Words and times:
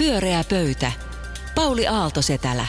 Pyöreä 0.00 0.44
pöytä. 0.50 0.92
Pauli 1.54 1.86
Aaltosetälä. 1.86 2.66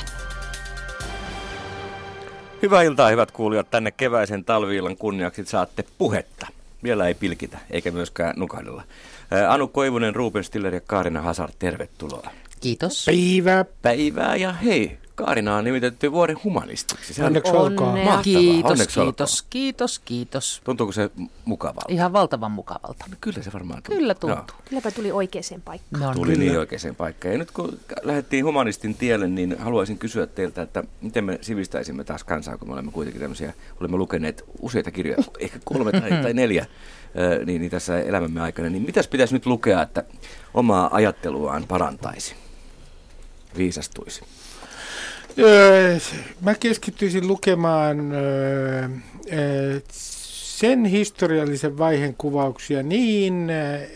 Hyvää 2.61 2.81
iltaa, 2.81 3.09
hyvät 3.09 3.31
kuulijat. 3.31 3.71
Tänne 3.71 3.91
keväisen 3.91 4.46
talviillan 4.46 4.97
kunniaksi 4.97 5.46
saatte 5.46 5.83
puhetta. 5.97 6.47
Vielä 6.83 7.07
ei 7.07 7.13
pilkitä, 7.13 7.57
eikä 7.70 7.91
myöskään 7.91 8.33
nukahdella. 8.38 8.83
Anu 9.49 9.67
Koivunen, 9.67 10.16
Ruben 10.16 10.44
Stiller 10.44 10.73
ja 10.73 10.81
Kaarina 10.81 11.21
Hazard, 11.21 11.54
tervetuloa. 11.59 12.30
Kiitos. 12.59 13.05
Päivää. 13.05 13.66
Päivää 13.82 14.36
ja 14.36 14.54
hei, 14.54 14.98
Kaarina 15.25 15.55
on 15.55 15.63
nimitetty 15.63 16.11
vuoden 16.11 16.38
humanistiksi. 16.43 17.13
Sehän 17.13 17.27
Onneksi 17.27 17.51
olkoon. 17.51 17.99
Mahtavaa. 17.99 18.23
Kiitos, 18.23 18.71
Onneksi 18.71 18.99
kiitos, 18.99 19.31
olkoon. 19.39 19.47
kiitos, 19.49 19.99
kiitos. 19.99 20.61
Tuntuuko 20.63 20.91
se 20.91 21.09
mukavalta? 21.45 21.85
Ihan 21.88 22.13
valtavan 22.13 22.51
mukavalta. 22.51 23.05
No, 23.09 23.15
kyllä 23.21 23.43
se 23.43 23.53
varmaan 23.53 23.84
tuntuu. 23.84 23.99
Kyllä 23.99 24.13
tuntuu. 24.15 24.38
Joo. 24.38 24.61
Kylläpä 24.70 24.91
tuli 24.91 25.11
oikeaan 25.11 25.62
paikkaan. 25.65 26.03
No, 26.03 26.13
tuli 26.13 26.31
kyllä. 26.31 26.39
niin 26.45 26.59
oikeaan 26.59 26.95
paikkaan. 26.95 27.31
Ja 27.31 27.38
nyt 27.38 27.52
kun 27.52 27.79
lähdettiin 28.02 28.45
humanistin 28.45 28.95
tielle, 28.95 29.27
niin 29.27 29.59
haluaisin 29.59 29.98
kysyä 29.98 30.27
teiltä, 30.27 30.62
että 30.62 30.84
miten 31.02 31.23
me 31.23 31.40
sivistäisimme 31.41 32.03
taas 32.03 32.23
kansaa, 32.23 32.57
kun 32.57 32.67
me 32.67 32.73
olemme 32.73 32.91
kuitenkin 32.91 33.21
tämmöisiä, 33.21 33.53
olemme 33.79 33.98
lukeneet 33.98 34.43
useita 34.62 34.91
kirjoja, 34.91 35.23
ehkä 35.40 35.59
kolme 35.65 35.91
tai, 35.91 36.09
tai 36.09 36.34
neljä 36.34 36.65
niin, 37.45 37.62
niin 37.62 37.71
tässä 37.71 37.99
elämämme 37.99 38.41
aikana, 38.41 38.70
niin 38.70 38.84
mitäs 38.84 39.07
pitäisi 39.07 39.34
nyt 39.34 39.45
lukea, 39.45 39.81
että 39.81 40.03
omaa 40.53 40.90
ajatteluaan 40.95 41.65
parantaisi, 41.67 42.35
viisastuisi? 43.57 44.21
Mä 46.41 46.55
keskittyisin 46.55 47.27
lukemaan 47.27 47.98
sen 49.91 50.85
historiallisen 50.85 51.77
vaiheen 51.77 52.16
kuvauksia, 52.17 52.84
niin 52.84 53.49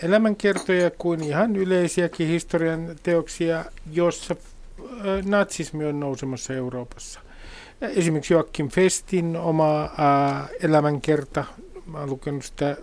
elämänkertoja 0.03 0.91
kuin 0.91 1.23
ihan 1.23 1.55
yleisiäkin 1.55 2.27
historian 2.27 2.95
teoksia, 3.03 3.65
jossa 3.91 4.35
natsismi 5.25 5.85
on 5.85 5.99
nousemassa 5.99 6.53
Euroopassa. 6.53 7.19
Esimerkiksi 7.81 8.33
Joakim 8.33 8.69
Festin 8.69 9.37
oma 9.37 9.89
elämänkerta, 10.63 11.43
mä 11.85 11.97
olen 11.97 12.09
lukenut 12.09 12.43
sitä 12.43 12.77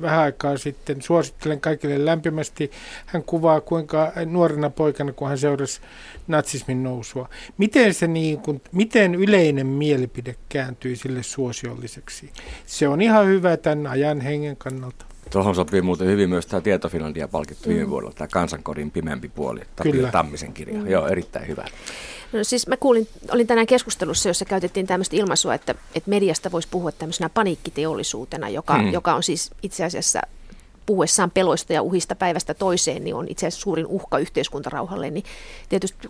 vähän 0.00 0.20
aikaa 0.20 0.56
sitten. 0.56 1.02
Suosittelen 1.02 1.60
kaikille 1.60 2.04
lämpimästi. 2.04 2.70
Hän 3.06 3.22
kuvaa, 3.22 3.60
kuinka 3.60 4.12
nuorena 4.26 4.70
poikana, 4.70 5.12
kun 5.12 5.28
hän 5.28 5.38
seurasi 5.38 5.80
natsismin 6.28 6.82
nousua, 6.82 7.28
miten, 7.58 7.94
se 7.94 8.06
niin 8.06 8.38
kuin, 8.38 8.62
miten 8.72 9.14
yleinen 9.14 9.66
mielipide 9.66 10.36
kääntyi 10.48 10.96
sille 10.96 11.22
suosiolliseksi. 11.22 12.30
Se 12.66 12.88
on 12.88 13.02
ihan 13.02 13.26
hyvä 13.26 13.56
tämän 13.56 13.86
ajan 13.86 14.20
hengen 14.20 14.56
kannalta. 14.56 15.13
Tuohon 15.30 15.54
sopii 15.54 15.82
muuten 15.82 16.06
hyvin 16.06 16.28
myös 16.30 16.46
tämä 16.46 16.60
Tietofinlandia 16.60 17.28
palkittu 17.28 17.68
mm. 17.68 17.74
viime 17.74 17.90
vuonna, 17.90 18.10
tämä 18.14 18.28
Kansankodin 18.28 18.90
pimeämpi 18.90 19.28
puoli, 19.28 19.60
Tapio 19.76 20.10
Tammisen 20.12 20.52
kirja. 20.52 20.78
Mm. 20.78 20.88
Joo, 20.88 21.08
erittäin 21.08 21.48
hyvä. 21.48 21.64
No 22.32 22.44
siis 22.44 22.66
mä 22.66 22.76
kuulin, 22.76 23.08
olin 23.30 23.46
tänään 23.46 23.66
keskustelussa, 23.66 24.28
jossa 24.28 24.44
käytettiin 24.44 24.86
tämmöistä 24.86 25.16
ilmaisua, 25.16 25.54
että, 25.54 25.74
että 25.94 26.10
mediasta 26.10 26.52
voisi 26.52 26.68
puhua 26.70 26.92
tämmöisenä 26.92 27.28
paniikkiteollisuutena, 27.28 28.48
joka, 28.48 28.78
mm. 28.78 28.92
joka 28.92 29.14
on 29.14 29.22
siis 29.22 29.50
itse 29.62 29.84
asiassa 29.84 30.20
puhuessaan 30.86 31.30
peloista 31.30 31.72
ja 31.72 31.82
uhista 31.82 32.14
päivästä 32.14 32.54
toiseen, 32.54 33.04
niin 33.04 33.14
on 33.14 33.26
itse 33.28 33.46
asiassa 33.46 33.62
suurin 33.62 33.86
uhka 33.86 34.18
yhteiskuntarauhalle. 34.18 35.10
Niin 35.10 35.24
tietysti 35.68 36.08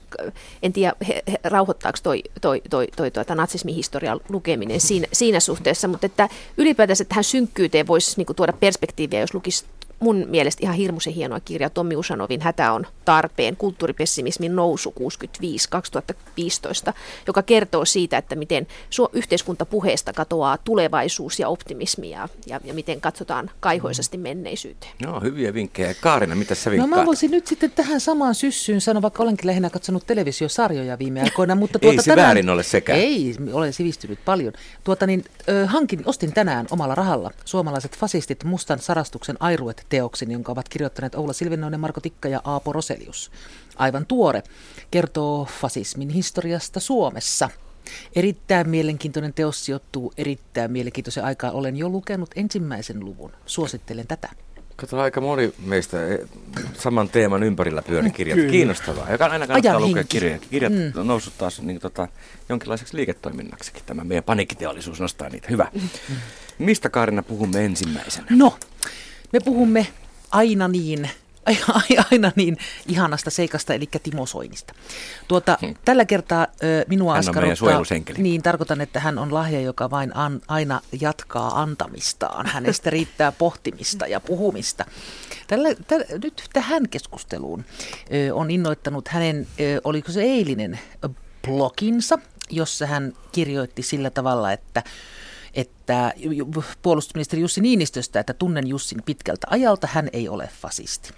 en 0.63 0.73
tiedä, 0.73 0.95
he, 1.09 1.23
he, 1.33 1.39
rauhoittaako 1.45 1.99
toi, 2.03 2.23
toi, 2.41 2.63
toi, 2.71 2.89
toi 2.97 3.11
tuota, 3.11 3.35
natsismihistorian 3.35 4.21
lukeminen 4.29 4.81
siinä, 4.81 5.07
siinä 5.13 5.41
suhteessa, 5.41 5.89
mutta 5.89 6.07
että 6.07 6.29
ylipäätänsä 6.57 7.05
tähän 7.05 7.25
synkkyyteen 7.25 7.87
voisi 7.87 8.15
niin 8.17 8.37
tuoda 8.37 8.53
perspektiiviä, 8.53 9.21
jos 9.21 9.35
lukisi 9.35 9.65
mun 10.01 10.27
mielestä 10.29 10.61
ihan 10.63 10.77
hirmuisen 10.77 11.13
hienoa 11.13 11.41
kirja 11.41 11.71
Tommi 11.71 11.97
Usanovin 11.97 12.41
Hätä 12.41 12.73
on 12.73 12.87
tarpeen, 13.05 13.57
kulttuuripessimismin 13.57 14.57
nousu 14.57 14.95
65-2015, 16.91 16.93
joka 17.27 17.43
kertoo 17.43 17.85
siitä, 17.85 18.19
että 18.19 18.37
miten 18.37 18.67
yhteiskuntapuheesta 19.13 20.13
katoaa 20.13 20.59
tulevaisuus 20.59 21.39
ja 21.39 21.49
optimismi 21.49 22.11
ja, 22.11 22.29
ja, 22.47 22.61
ja 22.65 22.75
miten 22.75 23.01
katsotaan 23.01 23.51
kaihoisasti 23.61 24.19
menneisyyteen. 24.19 24.93
No, 25.07 25.21
hyviä 25.21 25.55
vinkkejä. 25.55 25.95
Kaarina, 26.01 26.35
mitä 26.35 26.55
sä 26.55 26.71
vinkkaat? 26.71 26.91
No 26.91 26.97
mä 26.97 27.07
voisin 27.07 27.31
nyt 27.31 27.47
sitten 27.47 27.71
tähän 27.71 28.01
samaan 28.01 28.35
syssyyn 28.35 28.81
sanoa, 28.81 29.03
vaikka 29.03 29.23
olenkin 29.23 29.47
lähinnä 29.47 29.71
katsonut 29.71 30.07
televisiosarjoja 30.07 30.99
viime 30.99 31.23
aikoina. 31.25 31.55
Mutta 31.55 31.79
tuota 31.79 31.93
ei 31.93 32.03
se 32.03 32.11
tänään, 32.11 32.27
väärin 32.27 32.51
ole 32.51 32.63
sekään. 32.63 32.99
Ei, 32.99 33.37
olen 33.53 33.73
sivistynyt 33.73 34.19
paljon. 34.25 34.53
Tuota 34.85 35.07
niin, 35.07 35.25
hankin, 35.67 36.03
ostin 36.07 36.33
tänään 36.33 36.67
omalla 36.71 36.95
rahalla 36.95 37.31
suomalaiset 37.45 37.99
fasistit 37.99 38.45
mustan 38.45 38.79
sarastuksen 38.79 39.37
airuet 39.41 39.84
teoksin, 39.89 40.31
jonka 40.31 40.53
ovat 40.53 40.69
kirjoittaneet 40.69 41.15
Oula 41.15 41.33
Silvennoinen, 41.33 41.81
Marko 41.81 42.01
Tikka 42.01 42.29
ja 42.29 42.41
Aapo 42.45 42.73
Roselius. 42.73 43.31
Aivan 43.77 44.07
tuore, 44.07 44.43
kertoo 44.91 45.49
fasismin 45.61 46.11
historiasta 46.11 46.81
Suomessa. 46.81 47.51
Erittäin 48.17 48.69
mielenkiintoinen 48.69 49.35
teos 49.35 49.65
sijoittuu 49.65 50.13
erittäin 50.17 50.73
mielenkiintoisen 50.73 51.25
aikaa. 51.25 51.51
Olen 51.51 51.77
jo 51.77 51.89
lukenut 51.89 52.31
ensimmäisen 52.37 53.05
luvun. 53.05 53.33
Suosittelen 53.47 54.07
tätä. 54.07 54.29
Kato, 54.77 55.01
aika 55.01 55.21
moni 55.21 55.55
meistä 55.65 56.09
eh, 56.09 56.19
saman 56.79 57.09
teeman 57.09 57.43
ympärillä 57.43 57.83
pyöri 57.83 58.11
kirjat. 58.11 58.37
Kyllä. 58.37 58.51
Kiinnostavaa. 58.51 59.11
Joka 59.11 59.27
aina 59.27 59.47
kannattaa 59.47 59.73
Ajan 59.73 59.89
lukea 59.89 60.05
kirjoja. 60.05 60.39
Kirjat 60.39 60.73
mm. 60.73 61.01
on 61.01 61.07
noussut 61.07 61.39
taas 61.39 61.63
niin, 61.63 61.81
tota, 61.81 62.09
jonkinlaiseksi 62.49 62.97
liiketoiminnaksikin. 62.97 63.83
Tämä 63.87 64.05
meidän 64.05 64.25
paniikkiteollisuus 64.25 65.01
nostaa 65.01 65.29
niitä. 65.29 65.49
Hyvä. 65.51 65.67
Mm. 65.75 65.89
Mistä 66.59 66.91
Kaarina 66.91 67.23
puhumme 67.23 67.65
ensimmäisenä? 67.65 68.27
No, 68.31 68.59
me 69.35 69.41
puhumme 69.41 69.87
aina 70.31 70.69
niin 70.69 71.11
aina 72.11 72.33
niin 72.37 72.57
ihanasta 72.87 73.31
seikasta, 73.31 73.75
eli 73.75 73.89
Timo 74.03 74.27
Soinista. 74.27 74.75
Tuota, 75.29 75.59
hmm. 75.61 75.75
Tällä 75.85 76.05
kertaa 76.05 76.47
minua 76.89 77.15
askarruttaa, 77.15 77.83
niin 78.17 78.43
tarkoitan, 78.43 78.81
että 78.81 79.01
hän 79.01 79.19
on 79.19 79.35
lahja, 79.35 79.61
joka 79.61 79.91
vain 79.91 80.17
an, 80.17 80.41
aina 80.49 80.81
jatkaa 81.01 81.63
antamistaan. 81.63 82.47
Hänestä 82.47 82.91
riittää 82.91 83.33
pohtimista 83.43 84.07
ja 84.07 84.21
puhumista. 84.21 84.85
Tällä, 85.47 85.69
tällä, 85.87 86.07
nyt 86.23 86.45
tähän 86.53 86.89
keskusteluun 86.89 87.65
ö, 88.13 88.35
on 88.35 88.51
innoittanut 88.51 89.09
hänen, 89.09 89.47
ö, 89.61 89.81
oliko 89.85 90.13
se 90.13 90.23
eilinen 90.23 90.79
bloginsa, 91.47 92.19
jossa 92.51 92.87
hän 92.87 93.13
kirjoitti 93.33 93.83
sillä 93.83 94.11
tavalla, 94.11 94.53
että 94.53 94.83
että 95.55 96.13
puolustusministeri 96.83 97.43
Jussi 97.43 97.61
Niinistöstä, 97.61 98.21
että 98.21 98.35
tunnen 98.35 98.67
Jussin 98.67 99.03
pitkältä 99.07 99.47
ajalta, 99.51 99.89
hän 99.93 100.09
ei 100.13 100.29
ole 100.29 100.49
fasisti. 100.61 101.11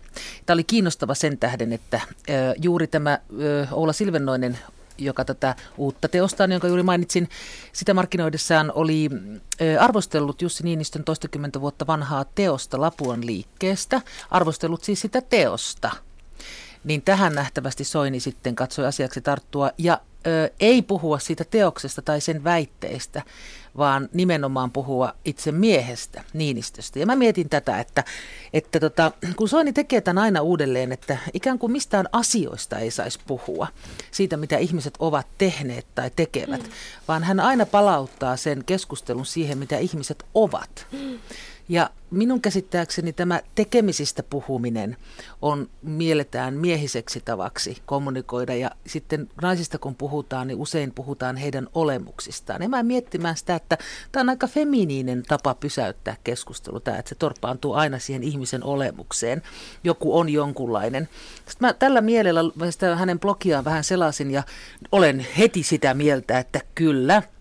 Tämä 0.46 0.54
oli 0.54 0.64
kiinnostava 0.64 1.14
sen 1.14 1.38
tähden, 1.38 1.72
että 1.72 2.00
juuri 2.62 2.86
tämä 2.86 3.18
Oula 3.72 3.92
Silvennoinen 3.92 4.58
joka 4.98 5.24
tätä 5.24 5.54
uutta 5.76 6.08
teostaan, 6.08 6.52
jonka 6.52 6.68
juuri 6.68 6.82
mainitsin, 6.82 7.28
sitä 7.72 7.94
markkinoidessaan 7.94 8.72
oli 8.74 9.10
arvostellut 9.80 10.42
Jussi 10.42 10.62
Niinistön 10.62 11.04
toistakymmentä 11.04 11.60
vuotta 11.60 11.86
vanhaa 11.86 12.24
teosta 12.24 12.80
Lapuan 12.80 13.26
liikkeestä, 13.26 14.00
arvostellut 14.30 14.84
siis 14.84 15.00
sitä 15.00 15.20
teosta. 15.20 15.90
Niin 16.84 17.02
tähän 17.02 17.34
nähtävästi 17.34 17.84
Soini 17.84 18.20
sitten 18.20 18.54
katsoi 18.54 18.86
asiaksi 18.86 19.20
tarttua 19.20 19.70
ja 19.78 20.00
ö, 20.26 20.50
ei 20.60 20.82
puhua 20.82 21.18
siitä 21.18 21.44
teoksesta 21.44 22.02
tai 22.02 22.20
sen 22.20 22.44
väitteistä, 22.44 23.22
vaan 23.76 24.08
nimenomaan 24.12 24.70
puhua 24.70 25.14
itse 25.24 25.52
miehestä, 25.52 26.24
Niinistöstä. 26.32 26.98
Ja 26.98 27.06
mä 27.06 27.16
mietin 27.16 27.48
tätä, 27.48 27.80
että, 27.80 28.04
että 28.52 28.80
tota, 28.80 29.12
kun 29.36 29.48
Soini 29.48 29.72
tekee 29.72 30.00
tämän 30.00 30.24
aina 30.24 30.40
uudelleen, 30.40 30.92
että 30.92 31.18
ikään 31.34 31.58
kuin 31.58 31.72
mistään 31.72 32.06
asioista 32.12 32.78
ei 32.78 32.90
saisi 32.90 33.18
puhua, 33.26 33.66
siitä 34.10 34.36
mitä 34.36 34.58
ihmiset 34.58 34.94
ovat 34.98 35.26
tehneet 35.38 35.86
tai 35.94 36.10
tekevät, 36.16 36.62
mm. 36.62 36.68
vaan 37.08 37.24
hän 37.24 37.40
aina 37.40 37.66
palauttaa 37.66 38.36
sen 38.36 38.64
keskustelun 38.64 39.26
siihen, 39.26 39.58
mitä 39.58 39.78
ihmiset 39.78 40.24
ovat. 40.34 40.86
Mm. 40.92 41.18
Ja 41.68 41.90
minun 42.10 42.40
käsittääkseni 42.40 43.12
tämä 43.12 43.40
tekemisistä 43.54 44.22
puhuminen 44.22 44.96
on 45.42 45.68
mielletään 45.82 46.54
miehiseksi 46.54 47.20
tavaksi 47.24 47.82
kommunikoida 47.86 48.54
ja 48.54 48.70
sitten 48.86 49.28
naisista 49.42 49.78
kun 49.78 49.94
puhutaan, 49.94 50.46
niin 50.46 50.58
usein 50.58 50.92
puhutaan 50.94 51.36
heidän 51.36 51.68
olemuksistaan. 51.74 52.62
Ja 52.62 52.68
mä 52.68 52.82
miettimään 52.82 53.36
sitä, 53.36 53.54
että 53.54 53.78
tämä 54.12 54.20
on 54.20 54.28
aika 54.28 54.46
feminiinen 54.46 55.22
tapa 55.28 55.54
pysäyttää 55.54 56.16
keskustelu, 56.24 56.80
tämä, 56.80 56.98
että 56.98 57.08
se 57.08 57.14
torpaantuu 57.14 57.72
aina 57.72 57.98
siihen 57.98 58.22
ihmisen 58.22 58.64
olemukseen. 58.64 59.42
Joku 59.84 60.18
on 60.18 60.28
jonkunlainen. 60.28 61.08
Sitten 61.36 61.68
mä 61.68 61.72
tällä 61.72 62.00
mielellä 62.00 62.40
sitä 62.70 62.96
hänen 62.96 63.20
blogiaan 63.20 63.64
vähän 63.64 63.84
selasin 63.84 64.30
ja 64.30 64.42
olen 64.92 65.26
heti 65.38 65.62
sitä 65.62 65.94
mieltä, 65.94 66.38
että 66.38 66.60
kyllä– 66.74 67.22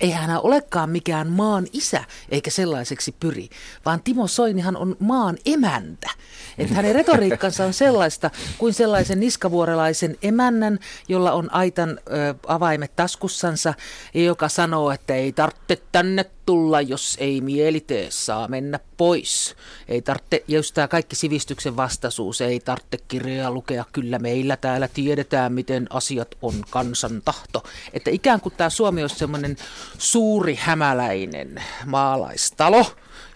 eihän 0.00 0.30
hän 0.30 0.40
olekaan 0.42 0.90
mikään 0.90 1.28
maan 1.28 1.66
isä, 1.72 2.04
eikä 2.28 2.50
sellaiseksi 2.50 3.14
pyri, 3.20 3.48
vaan 3.84 4.02
Timo 4.02 4.26
Soinihan 4.26 4.76
on 4.76 4.96
maan 4.98 5.38
emäntä. 5.46 6.10
Että 6.58 6.74
hänen 6.74 6.94
retoriikkansa 6.94 7.64
on 7.64 7.72
sellaista 7.74 8.30
kuin 8.58 8.74
sellaisen 8.74 9.20
niskavuorelaisen 9.20 10.16
emännän, 10.22 10.78
jolla 11.08 11.32
on 11.32 11.54
aitan 11.54 11.90
ö, 11.90 12.34
avaimet 12.46 12.96
taskussansa 12.96 13.74
ja 14.14 14.22
joka 14.22 14.48
sanoo, 14.48 14.90
että 14.90 15.14
ei 15.14 15.32
tarvitse 15.32 15.82
tänne 15.92 16.24
tulla, 16.46 16.80
jos 16.80 17.16
ei 17.20 17.40
mielite 17.40 18.06
saa 18.10 18.48
mennä 18.48 18.80
pois. 18.96 19.56
Ei 19.88 20.02
tarvitse, 20.02 20.44
just 20.48 20.74
tämä 20.74 20.88
kaikki 20.88 21.16
sivistyksen 21.16 21.76
vastaisuus, 21.76 22.40
ei 22.40 22.60
tarvitse 22.60 22.98
kirjaa 23.08 23.50
lukea, 23.50 23.84
kyllä 23.92 24.18
meillä 24.18 24.56
täällä 24.56 24.88
tiedetään, 24.88 25.52
miten 25.52 25.86
asiat 25.90 26.34
on 26.42 26.54
kansan 26.70 27.22
tahto. 27.24 27.64
Että 27.92 28.10
ikään 28.10 28.40
kuin 28.40 28.54
tämä 28.56 28.70
Suomi 28.70 29.02
olisi 29.02 29.18
semmoinen 29.18 29.56
suuri 29.98 30.54
hämäläinen 30.60 31.62
maalaistalo, 31.86 32.86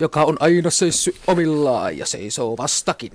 joka 0.00 0.24
on 0.24 0.36
aina 0.40 0.70
seissyt 0.70 1.16
omillaan 1.26 1.98
ja 1.98 2.06
seisoo 2.06 2.56
vastakin. 2.56 3.12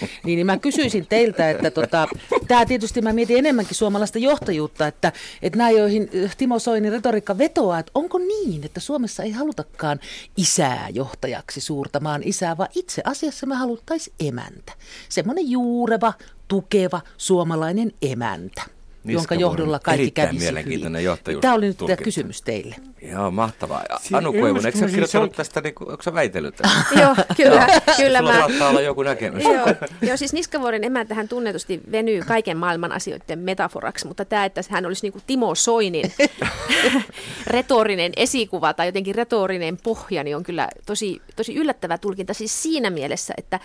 Niin, 0.00 0.36
niin 0.36 0.46
mä 0.46 0.58
kysyisin 0.58 1.06
teiltä, 1.06 1.50
että 1.50 1.70
tota, 1.70 2.08
tämä 2.48 2.66
tietysti 2.66 3.02
mä 3.02 3.12
mietin 3.12 3.38
enemmänkin 3.38 3.74
suomalaista 3.74 4.18
johtajuutta, 4.18 4.86
että, 4.86 5.12
että 5.42 5.58
nämä, 5.58 5.70
joihin 5.70 6.10
äh, 6.24 6.36
Timo 6.36 6.58
Soinin 6.58 6.92
retoriikka 6.92 7.38
vetoaa, 7.38 7.78
että 7.78 7.92
onko 7.94 8.18
niin, 8.18 8.64
että 8.64 8.80
Suomessa 8.80 9.22
ei 9.22 9.30
halutakaan 9.30 10.00
isää 10.36 10.88
johtajaksi 10.92 11.60
suurtamaan 11.60 12.22
isää, 12.24 12.56
vaan 12.56 12.70
itse 12.74 13.02
asiassa 13.04 13.46
me 13.46 13.54
haluttaisiin 13.54 14.16
emäntä. 14.20 14.72
Semmoinen 15.08 15.50
juureva, 15.50 16.12
tukeva 16.48 17.00
suomalainen 17.16 17.92
emäntä 18.02 18.75
jonka 19.12 19.34
johdolla 19.34 19.78
kaikki 19.78 20.10
kävisi 20.10 20.38
mielenkiintoinen 20.38 21.04
johtajuus. 21.04 21.40
Tämä 21.40 21.54
oli 21.54 21.66
nyt 21.66 21.76
tämä 21.76 21.96
kysymys 21.96 22.42
teille. 22.42 22.74
Joo, 23.02 23.30
mahtavaa. 23.30 23.84
Anu 24.12 24.32
Koivun, 24.32 24.66
eikö 24.66 24.78
sä 24.78 24.86
kirjoittanut 24.86 25.30
on... 25.30 25.36
tästä, 25.36 25.60
niin 25.60 25.74
kuin, 25.74 25.90
onko 25.90 26.02
sä 26.02 26.14
väitellyt 26.14 26.56
tästä? 26.56 26.78
Joo, 27.00 27.14
kyllä. 27.36 27.66
kyllä 27.96 28.18
Sulla 28.18 28.32
mä... 28.32 28.38
saattaa 28.38 28.68
olla 28.68 28.80
joku 28.80 29.02
näkemys. 29.02 29.44
Joo, 29.44 29.66
joo, 30.02 30.16
siis 30.16 30.32
Niskavuoren 30.32 30.84
emäntähän 30.84 31.28
tunnetusti 31.28 31.80
venyy 31.92 32.20
kaiken 32.20 32.56
maailman 32.56 32.92
asioiden 32.92 33.38
metaforaksi, 33.38 34.06
mutta 34.06 34.24
tämä, 34.24 34.44
että 34.44 34.60
hän 34.68 34.86
olisi 34.86 35.02
niin 35.02 35.12
kuin 35.12 35.22
Timo 35.26 35.54
Soinin 35.54 36.12
retorinen 37.46 38.12
esikuva 38.16 38.74
tai 38.74 38.88
jotenkin 38.88 39.14
retorinen 39.14 39.78
pohja, 39.82 40.24
niin 40.24 40.36
on 40.36 40.42
kyllä 40.42 40.68
tosi, 40.86 41.22
tosi 41.36 41.54
yllättävä 41.54 41.98
tulkinta 41.98 42.34
siis 42.34 42.62
siinä 42.62 42.90
mielessä, 42.90 43.34
että 43.36 43.60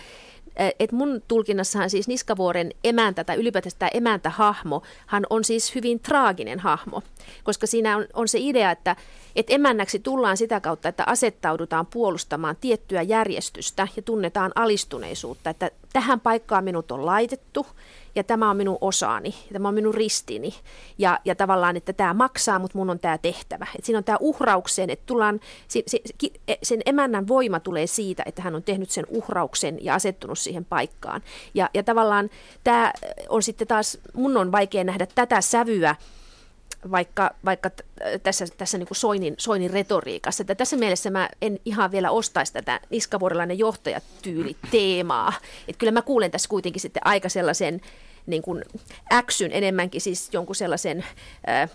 et 0.56 0.92
mun 0.92 1.22
tulkinnassahan 1.28 1.90
siis 1.90 2.08
Niskavuoren 2.08 2.70
emäntä 2.84 3.24
tai 3.24 3.36
ylipäätään 3.36 3.72
tämä 3.78 3.90
emäntähahmo, 3.94 4.82
hän 5.06 5.26
on 5.30 5.44
siis 5.44 5.74
hyvin 5.74 6.00
traaginen 6.00 6.60
hahmo, 6.60 7.02
koska 7.44 7.66
siinä 7.66 7.96
on, 7.96 8.06
on 8.14 8.28
se 8.28 8.38
idea, 8.40 8.70
että 8.70 8.96
et 9.36 9.46
emännäksi 9.48 9.98
tullaan 9.98 10.36
sitä 10.36 10.60
kautta, 10.60 10.88
että 10.88 11.04
asettaudutaan 11.06 11.86
puolustamaan 11.86 12.56
tiettyä 12.60 13.02
järjestystä 13.02 13.88
ja 13.96 14.02
tunnetaan 14.02 14.52
alistuneisuutta, 14.54 15.50
että 15.50 15.70
tähän 15.92 16.20
paikkaan 16.20 16.64
minut 16.64 16.92
on 16.92 17.06
laitettu 17.06 17.66
ja 18.14 18.24
tämä 18.24 18.50
on 18.50 18.56
minun 18.56 18.78
osaani, 18.80 19.28
ja 19.28 19.52
tämä 19.52 19.68
on 19.68 19.74
minun 19.74 19.94
ristini. 19.94 20.54
Ja, 20.98 21.18
ja 21.24 21.34
tavallaan, 21.34 21.76
että 21.76 21.92
tämä 21.92 22.14
maksaa, 22.14 22.58
mutta 22.58 22.78
mun 22.78 22.90
on 22.90 22.98
tämä 22.98 23.18
tehtävä. 23.18 23.66
Et 23.78 23.84
siinä 23.84 23.98
on 23.98 24.04
tämä 24.04 24.18
uhrauksen, 24.20 24.90
että 24.90 25.06
tullaan, 25.06 25.40
se, 25.68 25.82
se, 25.86 26.00
sen 26.62 26.80
emännän 26.86 27.28
voima 27.28 27.60
tulee 27.60 27.86
siitä, 27.86 28.22
että 28.26 28.42
hän 28.42 28.54
on 28.54 28.62
tehnyt 28.62 28.90
sen 28.90 29.06
uhrauksen 29.08 29.84
ja 29.84 29.94
asettunut 29.94 30.38
siihen 30.38 30.64
paikkaan. 30.64 31.22
Ja, 31.54 31.70
ja 31.74 31.82
tavallaan 31.82 32.30
tämä 32.64 32.92
on 33.28 33.42
sitten 33.42 33.68
taas, 33.68 33.98
mun 34.14 34.36
on 34.36 34.52
vaikea 34.52 34.84
nähdä 34.84 35.06
tätä 35.14 35.40
sävyä, 35.40 35.96
vaikka, 36.90 37.30
vaikka 37.44 37.70
tässä, 38.22 38.46
tässä 38.56 38.78
niin 38.78 38.88
kuin 38.88 38.96
Soinin, 38.96 39.34
Soinin 39.38 39.70
retoriikassa. 39.70 40.42
Että 40.42 40.54
tässä 40.54 40.76
mielessä 40.76 41.10
mä 41.10 41.28
en 41.42 41.58
ihan 41.64 41.90
vielä 41.90 42.10
ostaisi 42.10 42.52
tätä 42.52 42.80
niskavuorilainen 42.90 43.58
johtajatyyli 43.58 44.56
teemaa. 44.70 45.32
Että 45.68 45.78
kyllä 45.78 45.92
mä 45.92 46.02
kuulen 46.02 46.30
tässä 46.30 46.48
kuitenkin 46.48 46.80
sitten 46.80 47.06
aika 47.06 47.28
sellaisen 47.28 47.80
niin 48.26 48.42
kuin 48.42 48.64
äksyn 49.12 49.52
enemmänkin 49.52 50.00
siis 50.00 50.28
jonkun 50.32 50.56
sellaisen... 50.56 51.04
Ää, 51.46 51.68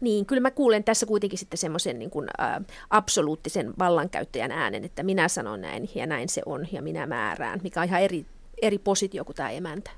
niin, 0.00 0.26
kyllä 0.26 0.40
mä 0.40 0.50
kuulen 0.50 0.84
tässä 0.84 1.06
kuitenkin 1.06 1.38
sitten 1.38 1.58
semmoisen 1.58 1.98
niin 1.98 2.10
kuin, 2.10 2.28
ä, 2.40 2.60
absoluuttisen 2.90 3.74
vallankäyttäjän 3.78 4.52
äänen, 4.52 4.84
että 4.84 5.02
minä 5.02 5.28
sanon 5.28 5.60
näin 5.60 5.90
ja 5.94 6.06
näin 6.06 6.28
se 6.28 6.42
on 6.46 6.66
ja 6.72 6.82
minä 6.82 7.06
määrään, 7.06 7.60
mikä 7.62 7.80
on 7.80 7.86
ihan 7.86 8.02
eri 8.02 8.26
eri 8.62 8.78
positio 8.78 9.24
kuin 9.24 9.36
tämä 9.36 9.50
emäntä? 9.50 9.90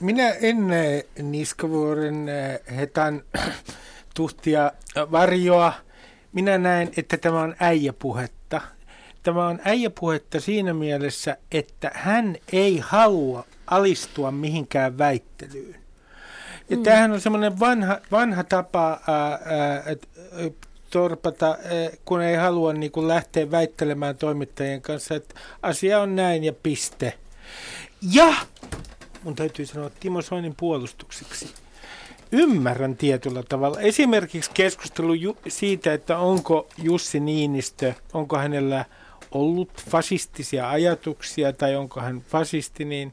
Minä 0.00 0.30
en 0.30 0.56
Niskavuoren 1.22 2.26
hetan 2.76 3.22
tuhtia 4.16 4.72
varjoa. 4.96 5.72
Minä 6.32 6.58
näen, 6.58 6.90
että 6.96 7.16
tämä 7.16 7.40
on 7.40 7.56
äijäpuhetta. 7.60 8.60
Tämä 9.22 9.46
on 9.46 9.60
äijäpuhetta 9.64 10.40
siinä 10.40 10.74
mielessä, 10.74 11.36
että 11.52 11.90
hän 11.94 12.36
ei 12.52 12.78
halua 12.78 13.44
alistua 13.66 14.30
mihinkään 14.30 14.98
väittelyyn. 14.98 15.76
Ja 16.70 16.76
mm. 16.76 16.82
tämähän 16.82 17.12
on 17.12 17.20
semmoinen 17.20 17.60
vanha, 17.60 18.00
vanha 18.12 18.44
tapa 18.44 19.00
ää, 19.06 19.30
ää, 19.30 19.82
torpata, 20.90 21.46
ää, 21.46 21.90
kun 22.04 22.22
ei 22.22 22.36
halua 22.36 22.72
niin 22.72 22.92
kuin 22.92 23.08
lähteä 23.08 23.50
väittelemään 23.50 24.16
toimittajien 24.16 24.82
kanssa, 24.82 25.14
että 25.14 25.34
asia 25.62 26.00
on 26.00 26.16
näin 26.16 26.44
ja 26.44 26.52
piste. 26.62 27.14
Ja 28.02 28.34
mun 29.22 29.34
täytyy 29.34 29.66
sanoa 29.66 29.90
Timo 30.00 30.22
Soinin 30.22 30.54
puolustukseksi. 30.56 31.54
Ymmärrän 32.32 32.96
tietyllä 32.96 33.42
tavalla. 33.42 33.80
Esimerkiksi 33.80 34.50
keskustelu 34.54 35.14
ju- 35.14 35.38
siitä, 35.48 35.94
että 35.94 36.18
onko 36.18 36.68
Jussi 36.78 37.20
Niinistö, 37.20 37.92
onko 38.12 38.36
hänellä 38.38 38.84
ollut 39.30 39.70
fasistisia 39.90 40.70
ajatuksia 40.70 41.52
tai 41.52 41.76
onko 41.76 42.00
hän 42.00 42.20
fasisti, 42.20 42.84
niin 42.84 43.12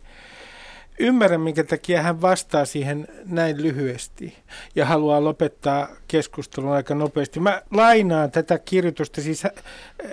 ymmärrän, 1.00 1.42
minkä 1.42 1.64
takia 1.64 2.02
hän 2.02 2.22
vastaa 2.22 2.66
siihen 2.66 3.08
näin 3.26 3.64
lyhyesti 3.64 4.36
ja 4.76 4.86
haluaa 4.86 5.24
lopettaa 5.24 5.88
keskustelun 6.08 6.72
aika 6.72 6.96
nopeasti. 6.96 7.40
Mä 7.40 7.62
lainaan 7.72 8.32
tätä 8.32 8.60
kirjoitusta, 8.60 9.22
siis, 9.22 9.44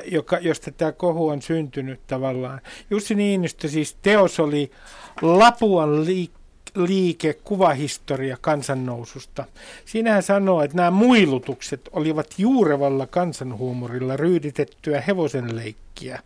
joka, 0.05 0.39
josta 0.39 0.71
tämä 0.71 0.93
kohu 0.93 1.29
on 1.29 1.43
syntynyt 1.43 2.01
tavallaan. 2.07 2.61
Jussi 2.91 3.15
Niinistö 3.15 3.69
siis 3.69 3.97
teos 4.03 4.41
oli 4.41 4.71
Lapuan 5.23 6.05
liik- 6.05 6.41
liike 6.75 7.35
kuvahistoria 7.45 8.37
kansannoususta. 8.41 9.45
Siinä 9.85 10.13
hän 10.13 10.23
sanoo, 10.23 10.63
että 10.63 10.77
nämä 10.77 10.91
muilutukset 10.91 11.89
olivat 11.93 12.35
juurevalla 12.39 13.07
kansanhuumorilla 13.07 14.17
ryyditettyä 14.17 15.01
hevosenleikkiä 15.01 16.23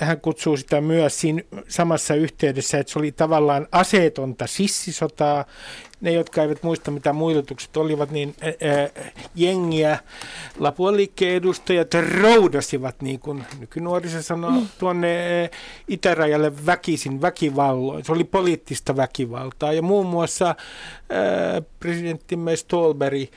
hän 0.00 0.20
kutsuu 0.20 0.56
sitä 0.56 0.80
myös 0.80 1.20
siinä 1.20 1.42
samassa 1.68 2.14
yhteydessä, 2.14 2.78
että 2.78 2.92
se 2.92 2.98
oli 2.98 3.12
tavallaan 3.12 3.66
aseetonta 3.72 4.46
sissisotaa. 4.46 5.44
Ne, 6.00 6.12
jotka 6.12 6.42
eivät 6.42 6.62
muista, 6.62 6.90
mitä 6.90 7.12
muilutukset 7.12 7.76
olivat, 7.76 8.10
niin 8.10 8.34
ää, 8.40 9.04
jengiä, 9.34 9.98
Lapuan 10.58 10.96
liikkeen 10.96 11.36
edustajat 11.36 11.94
roudasivat, 11.94 13.02
niin 13.02 13.20
kuin 13.20 13.44
nykynuoriso 13.60 14.22
sanoo, 14.22 14.50
mm. 14.50 14.68
tuonne 14.78 15.40
ää, 15.42 15.48
itärajalle 15.88 16.66
väkisin 16.66 17.22
väkivalloin. 17.22 18.04
Se 18.04 18.12
oli 18.12 18.24
poliittista 18.24 18.96
väkivaltaa. 18.96 19.72
Ja 19.72 19.82
muun 19.82 20.06
muassa 20.06 20.46
ää, 20.46 21.62
presidenttimme 21.80 22.56
Stolberg 22.56 23.28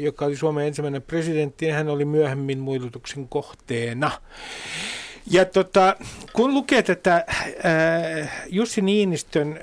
joka 0.00 0.24
oli 0.24 0.36
Suomen 0.36 0.66
ensimmäinen 0.66 1.02
presidentti, 1.02 1.68
hän 1.68 1.88
oli 1.88 2.04
myöhemmin 2.04 2.58
muilutuksen 2.58 3.28
kohteena. 3.28 4.10
Ja 5.30 5.44
tota, 5.44 5.96
kun 6.32 6.54
lukee 6.54 6.82
tätä 6.82 7.26
Jussi 8.46 8.80
Niinistön 8.80 9.60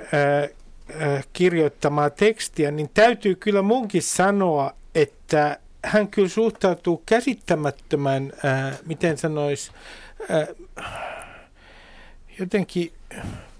kirjoittamaa 1.32 2.10
tekstiä, 2.10 2.70
niin 2.70 2.90
täytyy 2.94 3.34
kyllä 3.34 3.62
munkin 3.62 4.02
sanoa, 4.02 4.74
että 4.94 5.58
hän 5.84 6.08
kyllä 6.08 6.28
suhtautuu 6.28 7.02
käsittämättömän, 7.06 8.32
miten 8.86 9.18
sanois, 9.18 9.72
äh, 10.30 10.48
jotenkin 12.38 12.92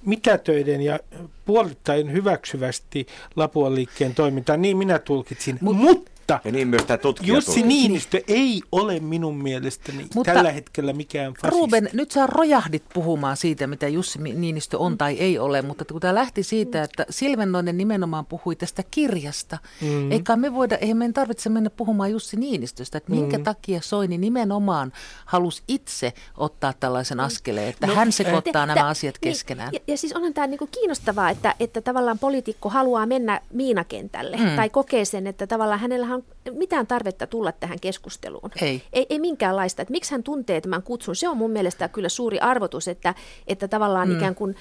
mitätöiden 0.07 0.83
ja 0.83 0.99
puolittain 1.45 2.13
hyväksyvästi 2.13 3.07
Lapuan 3.37 3.75
liikkeen 3.75 4.15
toimintaan. 4.15 4.63
Niin 4.63 4.77
minä 4.77 4.99
tulkitsin. 4.99 5.59
Mut, 5.61 5.77
Mutta 5.77 6.11
mutta 6.33 6.49
ja 6.49 6.53
niin 6.53 6.69
myös 6.69 6.85
tämä 6.85 6.99
Jussi 7.23 7.63
Niinistö 7.63 8.21
ei 8.29 8.63
ole 8.73 9.01
minun 9.01 9.37
mielestäni 9.37 10.07
Mutta 10.15 10.33
tällä 10.33 10.53
hetkellä 10.53 10.93
mikään 10.93 11.35
fasisti. 11.35 11.61
Ruben, 11.61 11.91
nyt 11.93 12.11
sä 12.11 12.27
rojahdit 12.27 12.83
puhumaan 12.95 13.37
siitä, 13.37 13.67
mitä 13.67 13.89
Jussi 13.89 14.19
Niinistö 14.19 14.79
on 14.79 14.99
tai 14.99 15.17
ei 15.19 15.39
ole, 15.39 15.63
mutta 15.63 15.85
kun 15.85 16.01
tämä 16.01 16.15
lähti 16.15 16.43
siitä, 16.43 16.83
että 16.83 17.07
Silvennoinen 17.11 17.77
nimenomaan 17.77 18.27
puhui 18.27 18.57
tästä 18.57 18.83
kirjasta, 18.91 19.59
mm. 19.81 20.13
eikä 20.13 20.37
me 20.37 20.55
voida, 20.55 20.77
eihän 20.77 20.97
meidän 20.97 21.15
tarvitse 21.15 21.49
mennä 21.49 21.71
puhumaan 21.71 22.11
Jussi 22.11 22.37
Niinistöstä, 22.37 22.99
että 22.99 23.11
minkä 23.11 23.39
mm. 23.39 23.45
takia 23.45 23.81
Soini 23.83 24.19
nimenomaan 24.19 24.93
halusi 25.25 25.63
itse 25.69 26.13
ottaa 26.37 26.73
tällaisen 26.73 27.21
askeleen, 27.21 27.69
että 27.69 27.87
no, 27.87 27.95
hän 27.95 28.13
sekoittaa 28.13 28.63
äh, 28.63 28.69
nämä 28.69 28.81
t- 28.81 28.91
asiat 28.91 29.15
niin, 29.15 29.33
keskenään. 29.33 29.73
Ja, 29.73 29.81
ja 29.87 29.97
siis 29.97 30.13
onhan 30.13 30.35
tämä 30.35 30.47
niinku 30.47 30.67
kiinnostavaa, 30.67 31.31
että, 31.31 31.55
että 31.61 31.81
tavallaan 31.81 32.19
poliitikko 32.19 32.69
haluaa 32.69 33.07
mennä 33.07 33.41
miinakentälle 33.53 34.37
mm. 34.37 34.57
tai 34.57 34.71
kokee 34.71 35.05
sen, 35.05 35.27
että 35.27 35.47
tavallaan 35.47 35.81
hänellä 35.81 36.16
on 36.17 36.25
mitään 36.53 36.87
tarvetta 36.87 37.27
tulla 37.27 37.53
tähän 37.53 37.81
keskusteluun. 37.81 38.51
Ei. 38.63 38.83
Ei, 38.93 39.07
ei 39.11 39.19
minkäänlaista. 39.19 39.83
Että 39.83 39.93
miksi 39.93 40.11
hän 40.11 40.23
tuntee 40.23 40.61
tämän 40.61 40.83
kutsun, 40.83 41.17
se 41.17 41.29
on 41.29 41.37
mun 41.37 41.51
mielestä 41.51 41.89
kyllä 41.89 42.09
suuri 42.09 42.39
arvotus, 42.39 42.89
että, 42.89 43.15
että 43.47 43.69
tavallaan 43.69 44.09
mm. 44.09 44.17
ikään 44.17 44.35
kuin 44.35 44.57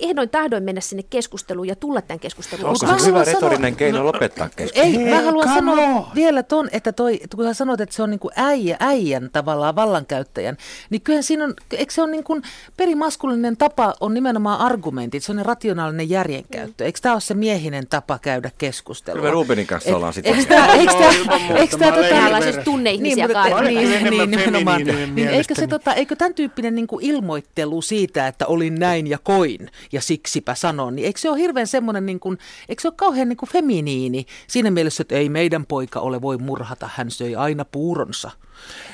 ehdoin 0.00 0.30
tahdoin 0.30 0.62
mennä 0.62 0.80
sinne 0.80 1.02
keskusteluun 1.10 1.68
ja 1.68 1.76
tulla 1.76 2.02
tämän 2.02 2.20
keskustelun 2.20 2.64
Onko 2.64 2.98
se 2.98 3.06
hyvä 3.06 3.24
retorinen 3.24 3.72
sanoa, 3.72 3.78
keino 3.78 4.04
lopettaa 4.04 4.48
keskustelu? 4.56 4.98
Ei, 4.98 5.10
mä 5.10 5.22
haluan 5.22 5.48
sanoa 5.48 5.86
on. 5.86 6.06
vielä 6.14 6.42
ton, 6.42 6.68
että 6.72 6.92
toi, 6.92 7.20
kun 7.36 7.44
sä 7.44 7.54
sanot, 7.54 7.80
että 7.80 7.94
se 7.94 8.02
on 8.02 8.10
niin 8.10 8.20
kuin 8.20 8.32
äijä, 8.36 8.76
äijän 8.80 9.30
tavallaan 9.32 9.76
vallankäyttäjän, 9.76 10.56
niin 10.90 11.00
kyllähän 11.02 11.22
siinä 11.22 11.44
on, 11.44 11.54
eikö 11.72 11.92
se 11.92 12.02
on 12.02 12.10
niin 12.10 12.24
kuin 12.24 12.42
perimaskulinen 12.76 13.56
tapa 13.56 13.94
on 14.00 14.14
nimenomaan 14.14 14.60
argumentit, 14.60 15.22
se 15.22 15.32
on 15.32 15.46
rationaalinen 15.46 16.10
järjenkäyttö. 16.10 16.84
Eikö 16.84 16.98
tämä 17.02 17.14
ole 17.14 17.20
se 17.20 17.34
miehinen 17.34 17.86
tapa 17.86 18.18
käydä 18.18 18.50
keskustelua? 18.58 19.20
Kyllä 19.20 19.32
Rubenin 19.32 19.66
kanssa 19.66 19.90
Et, 19.90 19.96
ollaan 19.96 20.12
sitä. 20.12 20.28
Eikö 20.28 20.44
tämä, 20.44 20.74
eikö 20.74 20.92
tämä, 20.92 21.56
eikö 21.58 21.78
tämä 21.78 21.92
tota, 21.92 22.08
tällaisessa 22.08 22.62
tunneihmisiä 22.62 23.26
niin, 23.26 23.90
niin, 23.90 24.10
niin, 24.10 24.30
nimenomaan. 24.30 24.84
Niin, 25.14 25.28
eikö, 25.28 25.54
se, 25.54 25.66
tota, 25.66 25.94
eikö 25.94 26.16
tämän 26.16 26.34
tyyppinen 26.34 26.74
niin 26.74 26.86
kuin 26.86 27.04
ilmoittelu 27.04 27.82
siitä, 27.82 28.26
että 28.26 28.46
olin 28.46 28.74
näin 28.74 29.06
ja 29.06 29.18
koin, 29.18 29.70
ja 29.92 30.00
siksipä 30.00 30.54
sanon, 30.54 30.96
niin 30.96 31.06
eikö 31.06 31.20
se 31.20 31.30
ole 31.30 31.38
hirveän 31.38 31.66
semmoinen, 31.66 32.06
niin 32.06 32.20
kuin, 32.20 32.38
eikö 32.68 32.82
se 32.82 32.88
ole 32.88 32.94
kauhean 32.96 33.28
niin 33.28 33.36
kuin 33.36 33.50
feminiini 33.50 34.26
siinä 34.46 34.70
mielessä, 34.70 35.02
että 35.02 35.14
ei 35.14 35.28
meidän 35.28 35.66
poika 35.66 36.00
ole 36.00 36.22
voi 36.22 36.38
murhata, 36.38 36.90
hän 36.94 37.10
söi 37.10 37.34
aina 37.34 37.64
puuronsa. 37.64 38.30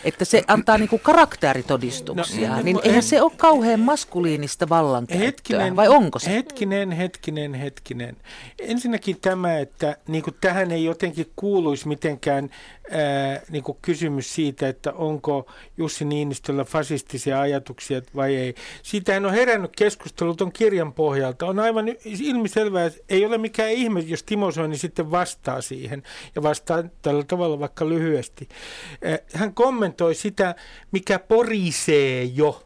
Että 0.05 0.25
se 0.25 0.43
antaa 0.47 0.79
niinku 0.79 0.99
karakteritodistuksia, 0.99 2.57
no, 2.57 2.63
niin 2.63 2.79
eihän 2.83 3.03
se 3.03 3.23
ole 3.23 3.33
kauhean 3.37 3.81
maskuliinista 3.81 4.69
vallankäyttöä, 4.69 5.27
hetkinen, 5.27 5.77
vai 5.77 5.89
onko 5.89 6.19
se? 6.19 6.31
Hetkinen, 6.31 6.91
hetkinen, 6.91 7.55
hetkinen. 7.55 8.17
Ensinnäkin 8.59 9.21
tämä, 9.21 9.59
että 9.59 9.97
niinku 10.09 10.31
tähän 10.31 10.71
ei 10.71 10.85
jotenkin 10.85 11.33
kuuluisi 11.37 11.89
mitenkään 11.89 12.51
ää, 12.91 13.41
niinku 13.51 13.79
kysymys 13.83 14.35
siitä, 14.35 14.69
että 14.69 14.93
onko 14.93 15.47
Jussi 15.77 16.05
Niinistöllä 16.05 16.65
fasistisia 16.65 17.41
ajatuksia 17.41 18.03
vai 18.17 18.37
ei. 18.37 18.55
Siitähän 18.83 19.27
on 19.27 19.33
herännyt 19.33 19.77
keskustelu 19.77 20.35
tuon 20.35 20.53
kirjan 20.53 20.93
pohjalta. 20.93 21.47
On 21.47 21.59
aivan 21.59 21.85
ilmiselvää, 22.05 22.85
että 22.85 23.01
ei 23.09 23.27
ole 23.27 23.39
mikään 23.39 23.71
ihme, 23.71 24.01
jos 24.01 24.23
Timo 24.23 24.51
Soini 24.51 24.79
sitten 24.79 25.11
vastaa 25.11 25.61
siihen 25.61 26.03
ja 26.35 26.43
vastaa 26.43 26.85
tällä 27.03 27.25
tavalla 27.25 27.61
vaikka 27.61 27.89
lyhyesti. 27.89 28.49
Hän 29.35 29.52
kommentoi 29.55 30.15
sitä, 30.15 30.55
mikä 30.93 31.19
porisee 31.19 32.25
jo. 32.25 32.63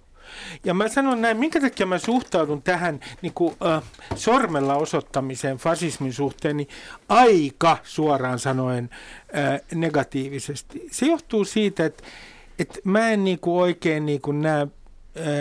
Ja 0.64 0.75
mä 0.75 0.88
sanon 0.88 1.23
näin, 1.23 1.37
minkä 1.37 1.61
takia 1.61 1.87
mä 1.87 1.99
suhtaudun 1.99 2.62
tähän 2.62 3.00
niin 3.23 3.33
kuin, 3.35 3.57
äh, 3.66 3.83
sormella 4.14 4.75
osoittamiseen 4.75 5.57
fasismin 5.57 6.12
suhteen 6.12 6.57
niin 6.57 6.69
aika 7.09 7.78
suoraan 7.83 8.38
sanoen 8.38 8.90
äh, 9.37 9.61
negatiivisesti. 9.75 10.88
Se 10.90 11.07
johtuu 11.07 11.45
siitä, 11.45 11.85
että, 11.85 12.05
että 12.59 12.78
mä 12.85 13.11
en 13.11 13.25
niin 13.25 13.38
kuin, 13.38 13.62
oikein 13.62 14.07
niin 14.07 14.21
kuin, 14.21 14.43
näe 14.43 14.66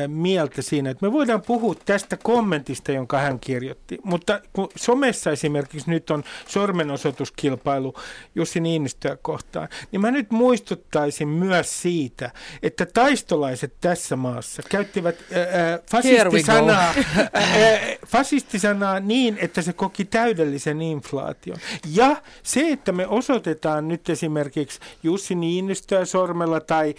mieltä 0.07 0.61
siinä, 0.61 0.89
että 0.89 1.05
me 1.05 1.11
voidaan 1.11 1.41
puhua 1.41 1.75
tästä 1.85 2.17
kommentista, 2.17 2.91
jonka 2.91 3.17
hän 3.17 3.39
kirjoitti, 3.39 3.97
mutta 4.03 4.41
kun 4.53 4.69
somessa 4.75 5.31
esimerkiksi 5.31 5.89
nyt 5.89 6.09
on 6.09 6.23
sormenosoituskilpailu 6.47 7.93
Jussi 8.35 8.59
Niinistöä 8.59 9.17
kohtaan, 9.21 9.67
niin 9.91 10.01
mä 10.01 10.11
nyt 10.11 10.31
muistuttaisin 10.31 11.27
myös 11.27 11.81
siitä, 11.81 12.31
että 12.63 12.85
taistolaiset 12.85 13.73
tässä 13.81 14.15
maassa 14.15 14.61
käyttivät 14.69 15.15
ää, 15.33 15.79
fasistisanaa, 15.91 16.93
ää, 17.33 17.79
fasistisanaa 18.07 18.99
niin, 18.99 19.37
että 19.41 19.61
se 19.61 19.73
koki 19.73 20.05
täydellisen 20.05 20.81
inflaation. 20.81 21.57
Ja 21.93 22.15
se, 22.43 22.71
että 22.71 22.91
me 22.91 23.07
osoitetaan 23.07 23.87
nyt 23.87 24.09
esimerkiksi 24.09 24.79
Jussi 25.03 25.35
Niinistöä 25.35 26.05
sormella 26.05 26.59
tai 26.59 26.95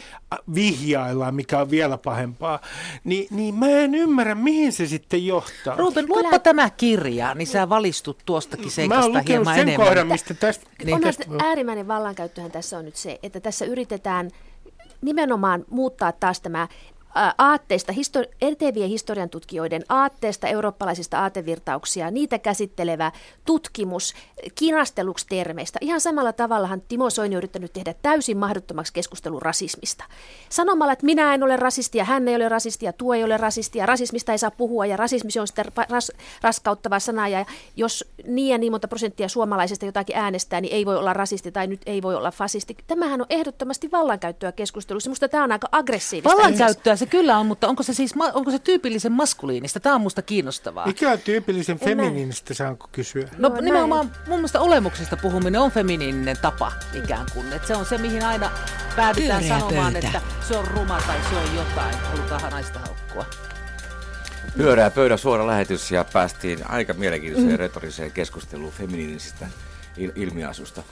vihjaillaan, 0.55 1.35
mikä 1.35 1.61
on 1.61 1.71
vielä 1.71 1.99
pahempaa, 1.99 2.61
niin, 3.05 3.27
niin 3.31 3.55
mä 3.55 3.69
en 3.69 3.95
ymmärrä, 3.95 4.35
mihin 4.35 4.73
se 4.73 4.87
sitten 4.87 5.27
johtaa. 5.27 5.77
Ruben, 5.77 6.09
luoppa 6.09 6.29
Kyllä... 6.29 6.39
tämä 6.39 6.71
kirja, 6.71 7.35
niin 7.35 7.47
sä 7.47 7.69
valistut 7.69 8.19
tuostakin 8.27 8.71
seikasta 8.71 9.23
hieman 9.29 9.55
sen 9.55 9.69
enemmän. 9.69 9.87
Kohdan, 9.87 10.07
mistä 10.07 10.35
tästä, 10.35 10.67
niin 10.85 10.95
on 10.95 11.01
tästä... 11.01 11.25
äärimmäinen 11.45 11.89
vallankäyttöhän 11.89 12.51
tässä 12.51 12.79
on 12.79 12.85
nyt 12.85 12.97
se, 12.97 13.19
että 13.23 13.41
tässä 13.41 13.65
yritetään 13.65 14.31
nimenomaan 15.03 15.65
muuttaa 15.71 16.13
taas 16.13 16.41
tämä 16.41 16.69
aatteista, 17.39 17.93
histori- 17.93 18.35
etevien 18.41 18.89
historian 18.89 19.31
tutkijoiden 19.31 19.85
aatteesta, 19.89 20.49
eurooppalaisista 20.49 21.21
aatevirtauksia, 21.21 22.11
niitä 22.11 22.39
käsittelevä 22.39 23.13
tutkimus 23.45 24.15
kinasteluksi 24.55 25.27
termeistä. 25.29 25.79
Ihan 25.83 26.01
samalla 26.01 26.33
tavallahan 26.33 26.83
Timo 26.89 27.11
Soini 27.11 27.37
on 27.37 27.39
yrittänyt 27.39 27.73
tehdä 27.73 27.95
täysin 28.03 28.39
mahdottomaksi 28.39 28.93
keskustelun 28.93 29.43
rasismista. 29.43 30.05
Sanomalla, 30.49 30.93
että 30.93 31.07
minä 31.07 31.35
en 31.35 31.43
ole 31.43 31.57
rasistia, 31.57 32.05
hän 32.05 32.29
ei 32.29 32.37
ole 32.37 32.49
rasistia, 32.49 32.93
tuo 32.93 33.15
ei 33.15 33.25
ole 33.25 33.37
rasistia, 33.37 33.87
rasismista 33.87 34.33
ei 34.33 34.39
saa 34.39 34.51
puhua 34.51 34.87
ja 34.87 34.97
rasismi 34.97 35.31
on 35.41 35.47
sitä 35.47 35.65
ras, 35.89 36.13
raskauttava 36.43 37.01
sana 37.01 37.29
ja 37.29 37.47
jos 37.77 38.05
niin 38.25 38.49
ja 38.49 38.59
niin 38.59 38.73
monta 38.73 38.89
prosenttia 38.89 39.29
suomalaisista 39.29 39.87
jotakin 39.87 40.17
äänestää, 40.17 40.61
niin 40.61 40.75
ei 40.75 40.87
voi 40.87 40.97
olla 40.97 41.13
rasisti 41.13 41.53
tai 41.53 41.67
nyt 41.67 41.81
ei 41.87 42.03
voi 42.03 42.15
olla 42.15 42.31
fasisti. 42.31 42.77
Tämähän 42.87 43.21
on 43.21 43.27
ehdottomasti 43.31 43.91
vallankäyttöä 43.93 44.53
keskustelussa. 44.53 45.11
Minusta 45.11 45.29
tämä 45.29 45.45
on 45.45 45.53
aika 45.53 45.69
aggressiivista. 45.73 46.37
Vallankäyttöä 46.37 46.97
se 46.97 47.06
kyllä 47.07 47.39
on, 47.39 47.47
mutta 47.47 47.69
onko 47.69 47.83
se 47.83 47.95
siis 47.95 48.15
onko 48.35 48.51
se 48.51 48.59
tyypillisen 48.59 49.13
maskuliinista? 49.13 49.81
Tämä 49.81 49.95
on 49.95 50.01
musta 50.01 50.23
kiinnostavaa. 50.23 50.87
Mikä 50.87 51.11
on 51.11 51.19
tyypillisen 51.19 51.79
feminiinistä, 51.79 52.55
saanko 52.55 52.89
kysyä? 52.93 53.29
No, 53.39 53.49
no 53.49 53.61
nimenomaan 53.61 54.13
mun 54.27 54.37
mielestä 54.39 54.61
olemuksesta 54.61 55.17
puhuminen 55.17 55.61
on 55.61 55.71
feminiininen 55.71 56.37
tapa 56.43 56.73
ikään 57.05 57.27
kuin. 57.35 57.53
Että 57.53 57.69
se 57.69 57.77
on 57.77 57.87
se, 57.87 57.99
mihin 57.99 58.25
aina 58.25 58.51
päädytään 58.97 59.43
Pyöreä 59.43 59.59
sanomaan, 59.59 59.93
pöytä. 59.93 60.09
että 60.09 60.21
se 60.49 60.57
on 60.57 60.67
ruma 60.67 61.01
tai 61.07 61.19
se 61.31 61.37
on 61.37 61.57
jotain. 61.57 61.95
Halutaan 61.95 62.53
naista 62.53 62.79
haukkua. 62.79 63.25
Pyörää 64.57 64.91
pöydä 64.91 65.17
suora 65.17 65.47
lähetys 65.47 65.91
ja 65.91 66.05
päästiin 66.13 66.71
aika 66.71 66.93
mielenkiintoiseen 66.95 67.53
mm. 67.53 67.59
retoriseen 67.59 68.13
keskusteluun 68.13 68.73
feminiinisistä 68.73 69.47
il- 69.99 70.13
ilmiasusta. 70.17 70.83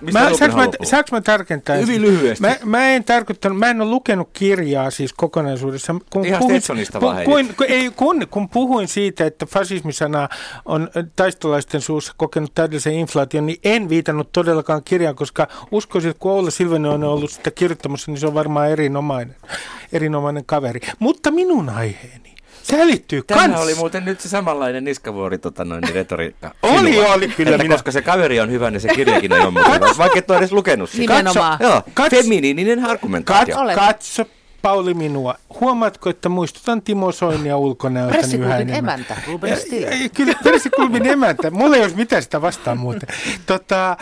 Mistä 0.00 0.20
mä, 0.20 0.34
saanko, 0.36 0.56
mä, 0.56 0.68
saanko 0.82 1.08
mä 1.12 1.20
tarkentaa? 1.20 1.76
Hyvin 1.76 2.02
lyhyesti. 2.02 2.42
Mä, 2.46 2.56
mä 2.64 2.88
en 2.88 3.04
tarkoittanut, 3.04 3.58
mä 3.58 3.70
en 3.70 3.80
ole 3.80 3.90
lukenut 3.90 4.28
kirjaa 4.32 4.90
siis 4.90 5.12
kokonaisuudessa. 5.12 5.94
Kun 6.10 6.26
Ihan 6.26 6.38
puhuin, 6.38 6.62
pu, 6.92 7.24
kun, 7.24 7.54
kun, 7.56 7.66
ei, 7.68 7.90
kun, 7.96 8.26
kun 8.30 8.48
puhuin 8.48 8.88
siitä, 8.88 9.26
että 9.26 9.46
fasismisana 9.46 10.28
on 10.64 10.90
taistolaisten 11.16 11.80
suussa 11.80 12.12
kokenut 12.16 12.54
täydellisen 12.54 12.92
inflaation, 12.94 13.46
niin 13.46 13.58
en 13.64 13.88
viitannut 13.88 14.32
todellakaan 14.32 14.82
kirjaan, 14.84 15.16
koska 15.16 15.48
uskoisin, 15.70 16.10
että 16.10 16.20
kun 16.20 16.32
Oula 16.32 16.50
Silvenen 16.50 16.90
on 16.90 17.04
ollut 17.04 17.30
sitä 17.30 17.50
kirjoittamassa, 17.50 18.10
niin 18.10 18.20
se 18.20 18.26
on 18.26 18.34
varmaan 18.34 18.70
erinomainen, 18.70 19.36
erinomainen 19.92 20.44
kaveri. 20.46 20.80
Mutta 20.98 21.30
minun 21.30 21.68
aiheeni 21.68 22.25
Sehän 22.66 22.88
liittyy 22.88 23.22
Tämä 23.22 23.48
kans. 23.48 23.60
oli 23.60 23.74
muuten 23.74 24.04
nyt 24.04 24.20
se 24.20 24.28
samanlainen 24.28 24.84
niskavuori 24.84 25.38
tota 25.38 25.64
noin, 25.64 25.80
niin 25.80 25.94
retoriikka. 25.94 26.50
oli, 26.62 26.92
sinua. 26.92 27.14
oli 27.14 27.28
kyllä. 27.28 27.50
Että 27.50 27.62
minä... 27.62 27.74
Koska 27.74 27.90
se 27.90 28.02
kaveri 28.02 28.40
on 28.40 28.50
hyvä, 28.50 28.70
niin 28.70 28.80
se 28.80 28.88
kirjakin 28.88 29.32
on 29.32 29.52
mutta 29.52 29.98
vaikka 29.98 30.18
et 30.18 30.30
ole 30.30 30.38
edes 30.38 30.52
lukenut 30.52 30.90
sitä. 30.90 31.14
Nimenomaan. 31.14 31.58
Katso, 31.58 31.72
joo, 31.72 31.82
katso, 31.94 32.16
feminiininen 32.16 32.84
argumentaatio. 32.84 33.56
Katso, 33.56 33.80
katso 33.80 34.26
Pauli 34.66 34.94
minua. 34.94 35.34
Huomaatko, 35.60 36.10
että 36.10 36.28
muistutan 36.28 36.82
Timo 36.82 37.12
Soinia 37.12 37.56
ulkonäöltäni 37.56 38.34
yhä 38.34 38.56
enemmän? 38.56 38.78
emäntä, 38.78 39.16
Ruben. 39.26 39.58
Kyllä, 40.14 40.34
pressikulmin 40.42 41.06
emäntä. 41.06 41.50
Mulla 41.50 41.76
ei 41.76 41.82
olisi 41.82 41.96
mitään 41.96 42.22
sitä 42.22 42.42
vastaan 42.42 42.78
muuten. 42.78 43.08
Tota, 43.46 43.90
äh, 43.90 43.98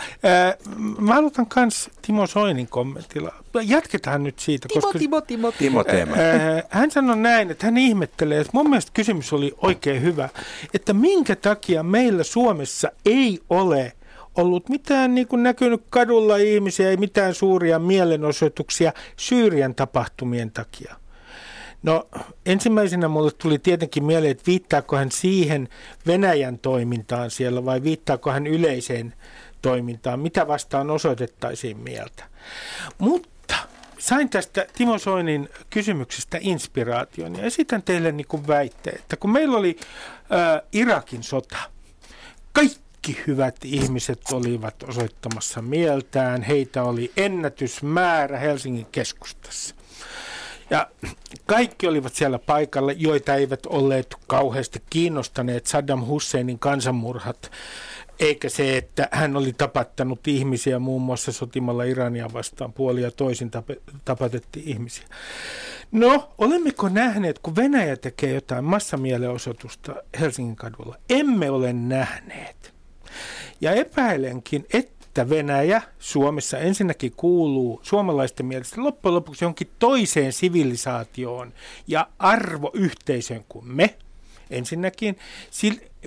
mä 0.99 1.17
aloitan 1.17 1.47
myös 1.55 1.89
Timo 2.01 2.27
Soinin 2.27 2.67
kommentilla. 2.67 3.33
Jatketaan 3.63 4.23
nyt 4.23 4.39
siitä. 4.39 4.67
Timo, 4.67 4.81
koska, 4.81 4.99
Timo, 4.99 5.21
Timo, 5.21 5.51
Timo. 5.51 5.83
Timo 5.83 6.13
äh, 6.13 6.63
hän 6.69 6.91
sanoi 6.91 7.17
näin, 7.17 7.51
että 7.51 7.67
hän 7.67 7.77
ihmettelee, 7.77 8.39
että 8.39 8.51
mun 8.53 8.69
mielestä 8.69 8.91
kysymys 8.93 9.33
oli 9.33 9.53
oikein 9.61 10.01
hyvä, 10.01 10.29
että 10.73 10.93
minkä 10.93 11.35
takia 11.35 11.83
meillä 11.83 12.23
Suomessa 12.23 12.91
ei 13.05 13.39
ole– 13.49 13.91
ollut 14.35 14.69
mitään 14.69 15.15
niin 15.15 15.27
kuin 15.27 15.43
näkynyt 15.43 15.83
kadulla 15.89 16.37
ihmisiä, 16.37 16.89
ei 16.89 16.97
mitään 16.97 17.33
suuria 17.33 17.79
mielenosoituksia 17.79 18.93
Syyrian 19.17 19.75
tapahtumien 19.75 20.51
takia. 20.51 20.95
No 21.83 22.07
ensimmäisenä 22.45 23.07
mulle 23.07 23.31
tuli 23.31 23.59
tietenkin 23.59 24.03
mieleen, 24.03 24.31
että 24.31 24.43
viittaako 24.47 24.95
hän 24.97 25.11
siihen 25.11 25.69
Venäjän 26.07 26.59
toimintaan 26.59 27.31
siellä 27.31 27.65
vai 27.65 27.83
viittaako 27.83 28.31
hän 28.31 28.47
yleiseen 28.47 29.13
toimintaan, 29.61 30.19
mitä 30.19 30.47
vastaan 30.47 30.89
osoitettaisiin 30.89 31.77
mieltä. 31.77 32.23
Mutta 32.97 33.55
sain 33.99 34.29
tästä 34.29 34.65
Timo 34.77 34.97
Soinin 34.97 35.49
kysymyksestä 35.69 36.37
inspiraation 36.41 37.35
ja 37.35 37.43
esitän 37.43 37.83
teille 37.83 38.11
niin 38.11 38.27
kuin 38.27 38.47
väitteen, 38.47 38.95
että 38.95 39.17
kun 39.17 39.31
meillä 39.31 39.57
oli 39.57 39.77
ää, 40.29 40.61
Irakin 40.71 41.23
sota, 41.23 41.57
kaikki 42.53 42.84
kaikki 43.05 43.23
hyvät 43.27 43.55
ihmiset 43.63 44.21
olivat 44.31 44.83
osoittamassa 44.83 45.61
mieltään. 45.61 46.41
Heitä 46.41 46.83
oli 46.83 47.11
ennätysmäärä 47.17 48.39
Helsingin 48.39 48.85
keskustassa. 48.91 49.75
Ja 50.69 50.87
kaikki 51.45 51.87
olivat 51.87 52.13
siellä 52.13 52.39
paikalla, 52.39 52.91
joita 52.91 53.35
eivät 53.35 53.65
olleet 53.65 54.15
kauheasti 54.27 54.83
kiinnostaneet 54.89 55.65
Saddam 55.65 56.05
Husseinin 56.05 56.59
kansanmurhat 56.59 57.51
eikä 58.19 58.49
se, 58.49 58.77
että 58.77 59.07
hän 59.11 59.37
oli 59.37 59.53
tapattanut 59.53 60.27
ihmisiä 60.27 60.79
muun 60.79 61.01
muassa 61.01 61.31
sotimalla 61.31 61.83
Irania 61.83 62.29
vastaan 62.33 62.73
puoli 62.73 63.01
ja 63.01 63.11
toisin 63.11 63.51
tap- 63.55 63.93
tapatettiin 64.05 64.67
ihmisiä. 64.67 65.05
No, 65.91 66.29
olemmeko 66.37 66.89
nähneet, 66.89 67.39
kun 67.39 67.55
Venäjä 67.55 67.95
tekee 67.95 68.33
jotain 68.33 68.63
massamielenosoitusta 68.63 69.95
Helsingin 70.19 70.55
kadulla? 70.55 70.95
Emme 71.09 71.49
ole 71.49 71.73
nähneet. 71.73 72.74
Ja 73.61 73.71
epäilenkin, 73.71 74.65
että 74.73 75.29
Venäjä 75.29 75.81
Suomessa 75.99 76.57
ensinnäkin 76.57 77.11
kuuluu 77.17 77.79
suomalaisten 77.83 78.45
mielestä 78.45 78.83
loppujen 78.83 79.15
lopuksi 79.15 79.45
jonkin 79.45 79.69
toiseen 79.79 80.33
sivilisaatioon 80.33 81.53
ja 81.87 82.07
arvoyhteisöön 82.19 83.45
kuin 83.49 83.67
me. 83.67 83.95
Ensinnäkin 84.49 85.17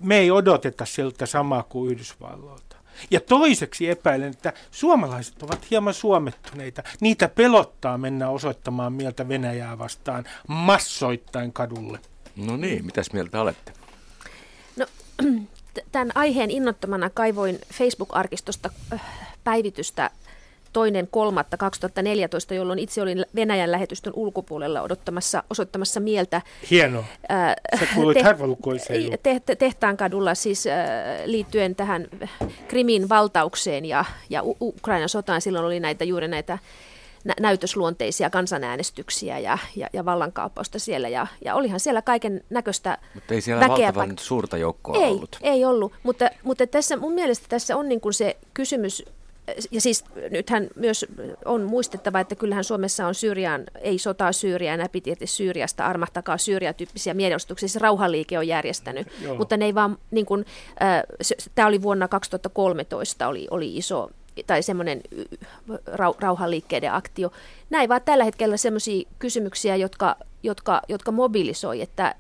me 0.03 0.17
ei 0.19 0.31
odoteta 0.31 0.87
siltä 0.87 1.27
samaa 1.27 1.62
kuin 1.62 1.93
Yhdysvalloilta. 1.93 2.77
Ja 3.11 3.21
toiseksi 3.21 3.88
epäilen, 3.88 4.31
että 4.31 4.53
suomalaiset 4.71 5.43
ovat 5.43 5.71
hieman 5.71 5.95
suomettuneita. 5.95 6.83
Niitä 7.00 7.29
pelottaa 7.29 7.99
mennä 7.99 8.29
osoittamaan 8.31 8.93
mieltä 8.93 9.29
Venäjää 9.29 9.79
vastaan 9.79 10.25
massoittain 10.49 11.53
kadulle. 11.53 11.99
No 12.37 12.57
niin, 12.57 12.87
mitäs 12.87 13.12
mieltä 13.12 13.41
olette? 13.41 13.73
No, 14.77 14.87
tämän 15.92 16.11
aiheen 16.14 16.50
innottamana 16.50 17.11
kaivoin 17.11 17.58
Facebook-arkistosta 17.75 18.70
äh, 18.92 19.00
päivitystä 19.44 20.11
toinen 20.73 21.08
kolmatta 21.11 21.56
2014, 21.56 22.54
jolloin 22.54 22.78
itse 22.78 23.02
olin 23.02 23.26
Venäjän 23.35 23.73
lähetystön 23.73 24.12
ulkopuolella 24.16 24.82
odottamassa, 24.82 25.42
osoittamassa 25.50 26.00
mieltä. 26.00 26.42
Hienoa. 26.70 27.04
Ää, 27.28 27.56
Sä 27.80 27.87
kuulit 27.94 28.18
te, 28.18 28.25
te, 29.23 29.40
te, 29.47 29.56
Tehtaan 29.56 29.97
kadulla 29.97 30.35
siis 30.35 30.66
ää, 30.66 30.87
liittyen 31.25 31.75
tähän 31.75 32.06
Krimin 32.68 33.08
valtaukseen 33.08 33.85
ja, 33.85 34.04
ja 34.30 34.42
Ukrainan 34.61 35.08
sotaan. 35.08 35.40
Silloin 35.40 35.64
oli 35.64 35.80
näitä 35.80 36.04
juuri 36.04 36.28
näitä 36.28 36.58
näytösluonteisia 37.40 38.30
kansanäänestyksiä 38.30 39.38
ja, 39.38 39.58
ja, 39.76 39.88
ja 39.92 40.04
vallankaappausta 40.04 40.78
siellä. 40.78 41.08
Ja, 41.08 41.26
ja 41.44 41.54
olihan 41.54 41.80
siellä 41.80 42.02
kaiken 42.02 42.44
näköistä 42.50 42.99
Mutta 43.14 43.35
ei 43.35 43.40
siellä 43.40 43.68
väkeä, 43.68 43.87
valtavan 43.94 44.18
suurta 44.20 44.56
joukkoa 44.56 44.97
ei, 44.97 45.11
ollut. 45.11 45.38
Ei 45.42 45.64
ollut, 45.64 45.92
mutta, 46.02 46.30
mutta 46.42 46.66
tässä 46.66 46.97
mun 46.97 47.12
mielestä 47.12 47.47
tässä 47.49 47.76
on 47.76 47.88
niin 47.88 48.00
kuin 48.00 48.14
se 48.14 48.37
kysymys 48.54 49.04
ja 49.70 49.80
siis 49.80 50.04
nythän 50.30 50.68
myös 50.75 51.06
on 51.44 51.62
muistettava, 51.62 52.20
että 52.20 52.35
kyllähän 52.35 52.64
Suomessa 52.64 53.06
on 53.06 53.14
Syyriaan, 53.14 53.64
ei 53.80 53.99
sotaa 53.99 54.32
Syyriaan, 54.32 54.80
epitietti 54.80 55.26
Syyriasta, 55.26 55.87
armahtakaa 55.87 56.38
Syyriä-tyyppisiä 56.38 57.14
mielenosoituksia, 57.14 57.68
siis 57.68 57.82
rauhanliike 57.82 58.38
on 58.38 58.49
järjestänyt, 58.49 59.06
Joo. 59.23 59.35
mutta 59.35 59.56
ne 59.56 59.64
ei 59.64 59.75
vaan, 59.75 59.99
niin 60.11 60.26
kuin, 60.26 60.44
äh, 60.82 61.02
tämä 61.54 61.68
oli 61.68 61.82
vuonna 61.82 62.08
2013, 62.08 63.28
oli, 63.28 63.47
oli 63.50 63.76
iso 63.76 64.11
tai 64.47 64.62
semmoinen 64.62 65.00
rau, 65.87 66.14
rauhanliikkeiden 66.21 66.92
aktio. 66.92 67.33
Näin 67.71 67.88
vaan 67.88 68.02
tällä 68.04 68.25
hetkellä 68.25 68.57
semmoisia 68.57 69.09
kysymyksiä, 69.18 69.76
jotka, 69.76 70.16
jotka, 70.42 70.83
jotka 70.88 71.12
mobilisoi, 71.12 71.83
että 71.83 72.14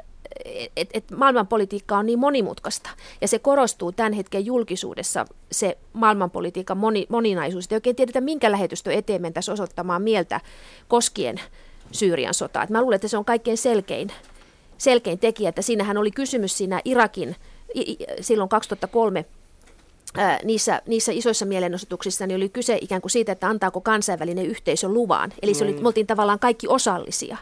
että 0.76 0.98
et 0.98 1.10
maailmanpolitiikka 1.10 1.98
on 1.98 2.06
niin 2.06 2.18
monimutkaista 2.18 2.90
ja 3.20 3.28
se 3.28 3.38
korostuu 3.38 3.92
tämän 3.92 4.12
hetken 4.12 4.46
julkisuudessa 4.46 5.26
se 5.52 5.78
maailmanpolitiikan 5.92 6.76
moni, 6.76 7.06
moninaisuus. 7.08 7.64
Että 7.64 7.74
oikein 7.74 7.96
tiedetä, 7.96 8.20
minkä 8.20 8.52
lähetystö 8.52 8.92
eteen 8.92 9.22
mentäisiin 9.22 9.52
osoittamaan 9.52 10.02
mieltä 10.02 10.40
koskien 10.88 11.40
Syyrian 11.92 12.34
sotaa. 12.34 12.62
Et 12.62 12.70
mä 12.70 12.80
luulen, 12.82 12.96
että 12.96 13.08
se 13.08 13.16
on 13.16 13.24
kaikkein 13.24 13.58
selkein, 13.58 14.12
selkein 14.78 15.18
tekijä, 15.18 15.48
että 15.48 15.62
siinähän 15.62 15.98
oli 15.98 16.10
kysymys 16.10 16.58
siinä 16.58 16.80
Irakin 16.84 17.36
silloin 18.20 18.48
2003 18.48 19.24
niissä, 20.44 20.82
niissä 20.86 21.12
isoissa 21.12 21.46
mielenosoituksissa 21.46 22.26
niin 22.26 22.36
oli 22.36 22.48
kyse 22.48 22.78
ikään 22.80 23.00
kuin 23.00 23.10
siitä, 23.10 23.32
että 23.32 23.48
antaako 23.48 23.80
kansainvälinen 23.80 24.46
yhteisö 24.46 24.88
luvan. 24.88 25.32
Eli 25.42 25.54
se 25.54 25.64
oli, 25.64 25.72
mm. 25.72 25.82
me 25.82 25.88
oltiin 25.88 26.06
tavallaan 26.06 26.38
kaikki 26.38 26.68
osallisia 26.68 27.36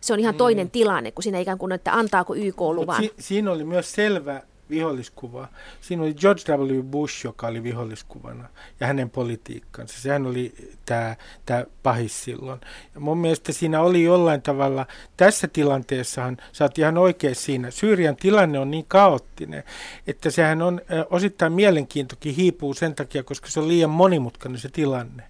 se 0.00 0.12
on 0.12 0.20
ihan 0.20 0.34
mm. 0.34 0.38
toinen 0.38 0.70
tilanne 0.70 1.10
kuin 1.10 1.22
siinä 1.22 1.38
ikään 1.38 1.58
kuin, 1.58 1.72
että 1.72 1.92
antaako 1.92 2.34
YK 2.34 2.60
luvan. 2.60 3.02
Si- 3.02 3.14
siinä 3.18 3.52
oli 3.52 3.64
myös 3.64 3.92
selvä 3.92 4.42
viholliskuva. 4.70 5.48
Siinä 5.80 6.02
oli 6.02 6.14
George 6.14 6.52
W. 6.52 6.82
Bush, 6.82 7.24
joka 7.24 7.46
oli 7.46 7.62
viholliskuvana, 7.62 8.48
ja 8.80 8.86
hänen 8.86 9.10
politiikkansa. 9.10 10.00
Sehän 10.00 10.26
oli 10.26 10.54
tämä, 10.86 11.16
tämä 11.46 11.64
pahis 11.82 12.24
silloin. 12.24 12.60
Ja 12.94 13.00
mun 13.00 13.18
mielestä 13.18 13.52
siinä 13.52 13.80
oli 13.80 14.02
jollain 14.02 14.42
tavalla, 14.42 14.86
tässä 15.16 15.48
tilanteessahan, 15.48 16.36
sä 16.52 16.64
oot 16.64 16.78
ihan 16.78 16.98
oikein 16.98 17.34
siinä, 17.34 17.70
Syyrian 17.70 18.16
tilanne 18.16 18.58
on 18.58 18.70
niin 18.70 18.84
kaoottinen, 18.88 19.64
että 20.06 20.30
sehän 20.30 20.62
on 20.62 20.80
osittain 21.10 21.52
mielenkiintokin 21.52 22.34
hiipuu 22.34 22.74
sen 22.74 22.94
takia, 22.94 23.22
koska 23.22 23.48
se 23.48 23.60
on 23.60 23.68
liian 23.68 23.90
monimutkainen 23.90 24.60
se 24.60 24.68
tilanne. 24.68 25.22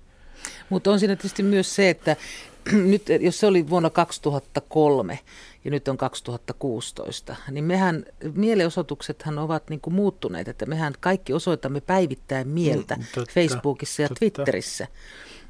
Mutta 0.69 0.91
on 0.91 0.99
siinä 1.01 1.17
tietysti 1.17 1.43
myös 1.43 1.75
se, 1.75 1.91
että 1.91 2.17
nyt, 2.73 3.03
jos 3.21 3.41
se 3.41 3.47
oli 3.47 3.71
vuonna 3.71 3.91
2003 3.91 5.19
ja 5.67 5.71
nyt 5.71 5.89
on 5.89 5.97
2016, 5.97 7.37
niin 7.51 7.65
mehän, 7.65 8.05
mielenosoituksethan 8.35 9.39
ovat 9.39 9.71
niin 9.71 9.81
kuin 9.81 9.95
muuttuneet, 9.95 10.49
että 10.49 10.67
mehän 10.67 10.93
kaikki 11.01 11.33
osoitamme 11.33 11.81
päivittäin 11.81 12.49
mieltä 12.49 12.95
mm, 12.95 13.05
totta, 13.15 13.33
Facebookissa 13.33 14.03
ja 14.03 14.09
totta. 14.09 14.19
Twitterissä. 14.19 14.87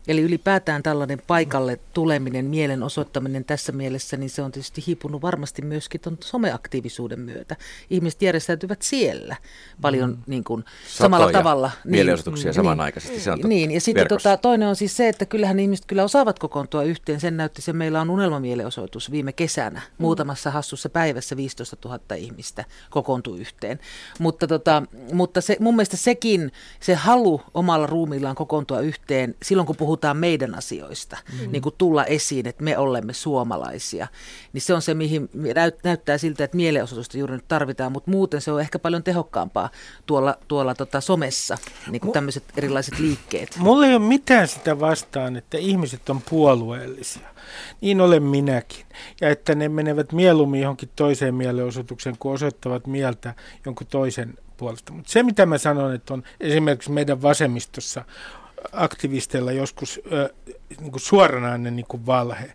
Eli 0.09 0.21
ylipäätään 0.21 0.83
tällainen 0.83 1.23
paikalle 1.27 1.79
tuleminen, 1.93 2.45
mielenosoittaminen 2.45 3.45
tässä 3.45 3.73
mielessä, 3.73 4.17
niin 4.17 4.31
se 4.31 4.43
on 4.43 4.53
tietysti 4.53 4.85
hiipunut 4.87 5.23
varmasti 5.23 5.63
myöskin 5.63 6.01
tuon 6.01 6.19
someaktiivisuuden 6.21 7.21
myötä. 7.21 7.57
Ihmiset 7.91 8.23
järjestäytyvät 8.23 8.83
siellä 8.83 9.37
paljon 9.81 10.11
mm. 10.11 10.23
niin 10.27 10.45
kuin, 10.45 10.65
samalla 10.89 11.33
tavalla. 11.33 11.71
Niin, 11.85 11.91
mielenosoituksia 11.91 12.49
niin, 12.49 12.55
samanaikaisesti, 12.55 13.21
se 13.21 13.31
on 13.31 13.39
Niin, 13.45 13.71
ja 13.71 13.81
sitten 13.81 14.09
tota, 14.09 14.37
toinen 14.37 14.69
on 14.69 14.77
siis 14.77 14.97
se, 14.97 15.09
että 15.09 15.27
kyllähän 15.27 15.61
ihmiset 15.61 15.87
kyllä 15.87 16.05
osaavat 16.05 16.39
kokoontua 16.39 16.83
yhteen. 16.83 17.21
Sen 17.21 17.37
näytti 17.37 17.63
se, 17.63 17.73
meillä 17.73 18.01
on 18.01 18.11
unelmamielenosoitus 18.11 19.11
viime 19.11 19.33
kesänä. 19.33 19.81
Mm. 19.81 20.03
Muutamassa 20.03 20.51
hassussa 20.51 20.89
päivässä 20.89 21.37
15 21.37 21.77
000 21.85 22.01
ihmistä 22.17 22.65
kokoontui 22.91 23.41
yhteen. 23.41 23.81
Mutta, 24.19 24.47
tota, 24.47 24.83
mutta 25.13 25.41
se, 25.41 25.57
mun 25.61 25.77
mielestä 25.77 25.97
sekin, 25.97 26.53
se 26.81 26.95
halu 26.95 27.41
omalla 27.55 27.87
ruumillaan 27.87 28.37
kokoontua 28.37 28.81
yhteen, 28.81 29.35
silloin 29.43 29.67
kun 29.67 29.77
puhutaan 29.77 29.96
puhutaan 29.97 30.17
meidän 30.17 30.55
asioista, 30.55 31.17
mm. 31.33 31.53
niin 31.53 31.63
kuin 31.63 31.75
tulla 31.79 32.05
esiin, 32.05 32.47
että 32.47 32.65
me 32.65 32.79
olemme 32.79 33.13
suomalaisia, 33.13 34.07
niin 34.53 34.63
se 34.63 34.75
on 34.75 34.83
se, 34.83 34.95
mihin 34.95 35.31
näyttää 35.85 36.19
siltä, 36.19 36.45
että 36.45 36.57
mielenosoitusta 36.57 37.19
juuri 37.19 37.35
nyt 37.35 37.49
tarvitaan, 37.49 37.93
mutta 37.93 38.11
muuten 38.11 38.41
se 38.41 38.53
on 38.53 38.61
ehkä 38.61 38.79
paljon 38.79 39.03
tehokkaampaa 39.03 39.71
tuolla, 40.07 40.39
tuolla 40.49 40.75
tota 40.75 41.01
somessa, 41.01 41.59
niin 41.91 42.01
kuin 42.01 42.13
tämmöiset 42.13 42.45
erilaiset 42.57 42.99
liikkeet. 42.99 43.57
Mulla 43.59 43.87
ei 43.87 43.95
ole 43.95 44.07
mitään 44.07 44.49
sitä 44.49 44.81
vastaan, 44.81 45.37
että 45.37 45.59
ihmiset 45.59 46.09
on 46.09 46.21
puolueellisia. 46.31 47.29
Niin 47.81 48.01
olen 48.01 48.23
minäkin. 48.23 48.87
Ja 49.21 49.31
että 49.31 49.55
ne 49.55 49.69
menevät 49.69 50.13
mieluummin 50.13 50.61
johonkin 50.61 50.91
toiseen 50.97 51.35
mielenosoitukseen, 51.35 52.17
kun 52.19 52.33
osoittavat 52.33 52.87
mieltä 52.87 53.35
jonkun 53.65 53.87
toisen 53.87 54.35
puolesta. 54.57 54.93
Mutta 54.93 55.13
se, 55.13 55.23
mitä 55.23 55.47
mä 55.47 55.59
sanon, 55.59 55.95
että 55.95 56.15
on 56.15 56.23
esimerkiksi 56.41 56.91
meidän 56.91 57.23
vasemmistossa 57.23 58.05
aktivisteilla 58.73 59.53
joskus 59.53 60.01
ö, 60.13 60.35
niin 60.81 60.91
kuin 60.91 61.01
suoranainen 61.01 61.77
niin 61.77 61.87
kuin 61.89 62.07
valhe. 62.07 62.53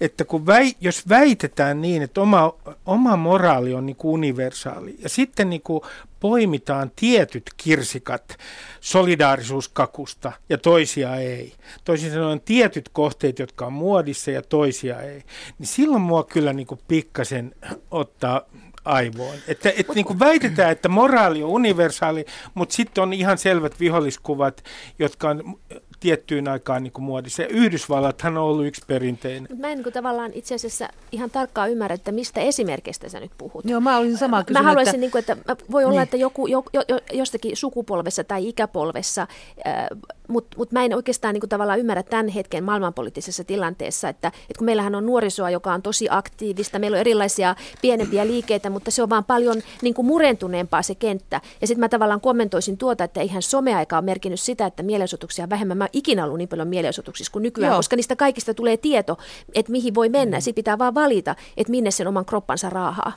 Että 0.00 0.24
kun 0.24 0.46
väi, 0.46 0.72
jos 0.80 1.08
väitetään 1.08 1.82
niin, 1.82 2.02
että 2.02 2.20
oma, 2.20 2.54
oma 2.86 3.16
moraali 3.16 3.74
on 3.74 3.86
niin 3.86 3.96
kuin 3.96 4.12
universaali 4.12 4.96
ja 4.98 5.08
sitten 5.08 5.50
niin 5.50 5.62
kuin 5.62 5.80
poimitaan 6.20 6.92
tietyt 6.96 7.50
kirsikat 7.56 8.36
solidaarisuuskakusta 8.80 10.32
ja 10.48 10.58
toisia 10.58 11.16
ei. 11.16 11.52
Toisin 11.84 12.12
sanoen 12.12 12.40
tietyt 12.40 12.88
kohteet, 12.88 13.38
jotka 13.38 13.66
on 13.66 13.72
muodissa 13.72 14.30
ja 14.30 14.42
toisia 14.42 15.00
ei. 15.00 15.22
Niin 15.58 15.66
silloin 15.66 16.02
mua 16.02 16.24
kyllä 16.24 16.52
niin 16.52 16.66
kuin 16.66 16.80
pikkasen 16.88 17.54
ottaa 17.90 18.40
aivoon. 18.84 19.36
Että 19.48 19.72
et 19.76 19.88
niin 19.94 20.04
kuin 20.04 20.18
väitetään, 20.18 20.72
että 20.72 20.88
moraali 20.88 21.42
on 21.42 21.50
universaali, 21.50 22.24
mutta 22.54 22.74
sitten 22.74 23.02
on 23.02 23.12
ihan 23.12 23.38
selvät 23.38 23.80
viholliskuvat, 23.80 24.64
jotka 24.98 25.28
on 25.28 25.58
tiettyyn 26.00 26.48
aikaan 26.48 26.82
niin 26.82 26.92
kuin 26.92 27.04
muodissa. 27.04 27.42
Ja 27.42 27.48
Yhdysvallathan 27.48 28.38
on 28.38 28.44
ollut 28.44 28.66
yksi 28.66 28.82
perinteinen. 28.86 29.46
Mut 29.50 29.58
mä 29.58 29.68
en 29.68 29.78
niin 29.78 29.92
tavallaan 29.92 30.30
itse 30.34 30.54
asiassa 30.54 30.88
ihan 31.12 31.30
tarkkaan 31.30 31.70
ymmärrä, 31.70 31.94
että 31.94 32.12
mistä 32.12 32.40
esimerkistä 32.40 33.08
sä 33.08 33.20
nyt 33.20 33.30
puhut. 33.38 33.64
Joo, 33.64 33.80
mä 33.80 33.98
olisin 33.98 34.18
sama 34.18 34.44
kysymys. 34.44 34.62
Mä 34.62 34.68
haluaisin, 34.68 34.90
että, 34.90 35.00
niin 35.00 35.10
kuin, 35.10 35.20
että 35.20 35.36
voi 35.70 35.84
olla, 35.84 35.92
niin. 35.94 36.02
että 36.02 36.16
joku 36.16 36.46
jo, 36.46 36.64
jo, 36.72 36.82
jostakin 37.12 37.56
sukupolvessa 37.56 38.24
tai 38.24 38.48
ikäpolvessa 38.48 39.22
äh, 39.66 39.86
mutta 40.32 40.56
mut 40.56 40.72
mä 40.72 40.84
en 40.84 40.94
oikeastaan 40.94 41.34
niin 41.34 41.48
tavallaan 41.48 41.78
ymmärrä 41.78 42.02
tämän 42.02 42.28
hetken 42.28 42.64
maailmanpoliittisessa 42.64 43.44
tilanteessa, 43.44 44.08
että, 44.08 44.28
että 44.28 44.58
kun 44.58 44.64
meillähän 44.64 44.94
on 44.94 45.06
nuorisoa, 45.06 45.50
joka 45.50 45.72
on 45.72 45.82
tosi 45.82 46.06
aktiivista, 46.10 46.78
meillä 46.78 46.94
on 46.94 47.00
erilaisia 47.00 47.56
pienempiä 47.82 48.26
liikkeitä, 48.26 48.70
mutta 48.70 48.90
se 48.90 49.02
on 49.02 49.10
vaan 49.10 49.24
paljon 49.24 49.62
niin 49.82 49.94
kuin 49.94 50.06
murentuneempaa 50.06 50.82
se 50.82 50.94
kenttä. 50.94 51.40
Ja 51.60 51.66
sitten 51.66 51.80
mä 51.80 51.88
tavallaan 51.88 52.20
kommentoisin 52.20 52.78
tuota, 52.78 53.04
että 53.04 53.20
eihän 53.20 53.42
someaika 53.42 53.96
ole 53.96 54.04
merkinnyt 54.04 54.40
sitä, 54.40 54.66
että 54.66 54.82
mielenosoituksia 54.82 55.50
vähemmän. 55.50 55.78
Mä 55.78 55.88
ikinä 55.92 56.24
ollut 56.24 56.38
niin 56.38 56.48
paljon 56.48 56.68
mielenosoituksissa 56.68 57.32
kuin 57.32 57.42
nykyään, 57.42 57.72
Joo. 57.72 57.78
koska 57.78 57.96
niistä 57.96 58.16
kaikista 58.16 58.54
tulee 58.54 58.76
tieto, 58.76 59.18
että 59.54 59.72
mihin 59.72 59.94
voi 59.94 60.08
mennä. 60.08 60.36
Mm. 60.36 60.40
Sitten 60.40 60.62
pitää 60.62 60.78
vaan 60.78 60.94
valita, 60.94 61.36
että 61.56 61.70
minne 61.70 61.90
sen 61.90 62.08
oman 62.08 62.24
kroppansa 62.24 62.70
raahaa. 62.70 63.12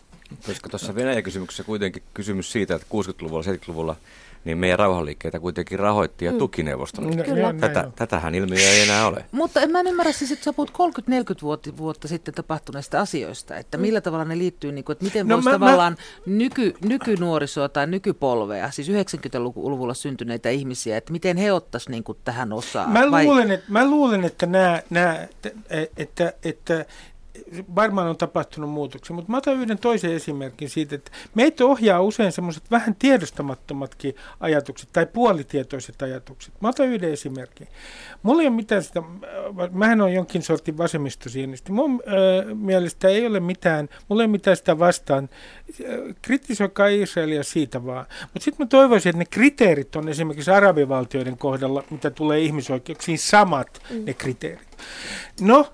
Koska 0.47 0.69
tuossa 0.69 0.95
Venäjä-kysymyksessä 0.95 1.63
kuitenkin 1.63 2.04
kysymys 2.13 2.51
siitä, 2.51 2.75
että 2.75 2.88
60-luvulla, 2.93 3.43
70-luvulla 3.43 3.95
niin 4.45 4.58
meidän 4.58 4.79
rauhanliikkeitä 4.79 5.39
kuitenkin 5.39 5.79
rahoitti 5.79 6.25
ja 6.25 6.31
mm. 6.31 6.38
tuki 6.38 6.63
Neuvostoliitto. 6.63 7.23
Kyllä. 7.23 7.53
Tätä, 7.53 7.91
tätähän 7.95 8.36
ilmiöä 8.36 8.69
ei 8.69 8.81
enää 8.81 9.08
ole. 9.08 9.25
Mutta 9.31 9.62
en 9.62 9.71
mä 9.71 9.79
en 9.79 9.88
ymmärrä 9.88 10.12
siis, 10.12 10.31
että 10.31 10.43
sä 10.43 10.53
puhut 10.53 10.71
30-40 10.71 10.73
vuotta, 11.41 11.77
vuotta 11.77 12.08
sitten 12.08 12.34
tapahtuneista 12.34 13.01
asioista, 13.01 13.58
että 13.58 13.77
millä 13.77 14.01
tavalla 14.01 14.25
ne 14.25 14.38
liittyy, 14.38 14.71
niin 14.71 14.86
kuin, 14.86 14.93
että 14.93 15.05
miten 15.05 15.27
no, 15.27 15.36
voisi 15.36 15.49
tavallaan 15.49 15.97
mä... 15.99 16.34
Nyky, 16.36 16.73
nykynuorisoa 16.81 17.69
tai 17.69 17.88
nykypolvea, 17.88 18.71
siis 18.71 18.89
90-luvulla 18.89 19.93
syntyneitä 19.93 20.49
ihmisiä, 20.49 20.97
että 20.97 21.12
miten 21.12 21.38
he 21.38 21.51
ottaisivat 21.51 21.91
niin 21.91 22.17
tähän 22.23 22.53
osaan? 22.53 22.91
Mä 22.91 23.05
luulen, 23.05 23.47
vai... 23.47 23.53
että, 23.53 23.65
mä 23.71 23.89
luulen, 23.89 24.23
että, 24.23 24.45
nämä, 24.45 24.81
nämä, 24.89 25.27
että, 25.69 25.89
että, 25.97 26.34
että 26.43 26.86
varmaan 27.75 28.07
on 28.07 28.17
tapahtunut 28.17 28.69
muutoksia, 28.69 29.15
mutta 29.15 29.31
mä 29.31 29.37
otan 29.37 29.53
yhden 29.53 29.77
toisen 29.77 30.13
esimerkin 30.13 30.69
siitä, 30.69 30.95
että 30.95 31.11
meitä 31.35 31.65
ohjaa 31.65 32.01
usein 32.01 32.31
semmoiset 32.31 32.71
vähän 32.71 32.95
tiedostamattomatkin 32.95 34.15
ajatukset 34.39 34.89
tai 34.93 35.05
puolitietoiset 35.05 36.01
ajatukset. 36.01 36.53
Mä 36.61 36.69
otan 36.69 36.87
yhden 36.87 37.11
esimerkin. 37.11 37.67
Mulla 38.23 38.41
ei 38.41 38.47
ole 38.47 38.55
mitään 38.55 38.83
sitä, 38.83 39.03
mähän 39.71 40.01
on 40.01 40.13
jonkin 40.13 40.41
sortin 40.41 40.77
vasemmistosienisti. 40.77 41.71
Mun 41.71 42.01
äh, 42.07 42.55
mielestä 42.57 43.07
ei 43.07 43.27
ole 43.27 43.39
mitään, 43.39 43.89
mulla 44.07 44.23
ei 44.23 44.25
ole 44.25 44.31
mitään 44.31 44.57
sitä 44.57 44.79
vastaan. 44.79 45.29
Kritisoikaa 46.21 46.87
Israelia 46.87 47.43
siitä 47.43 47.85
vaan. 47.85 48.05
Mutta 48.21 48.43
sitten 48.43 48.65
mä 48.65 48.69
toivoisin, 48.69 49.09
että 49.09 49.19
ne 49.19 49.25
kriteerit 49.25 49.95
on 49.95 50.09
esimerkiksi 50.09 50.51
arabivaltioiden 50.51 51.37
kohdalla, 51.37 51.83
mitä 51.89 52.09
tulee 52.09 52.39
ihmisoikeuksiin, 52.39 53.19
samat 53.19 53.81
mm. 53.89 54.05
ne 54.05 54.13
kriteerit. 54.13 54.77
No, 55.41 55.73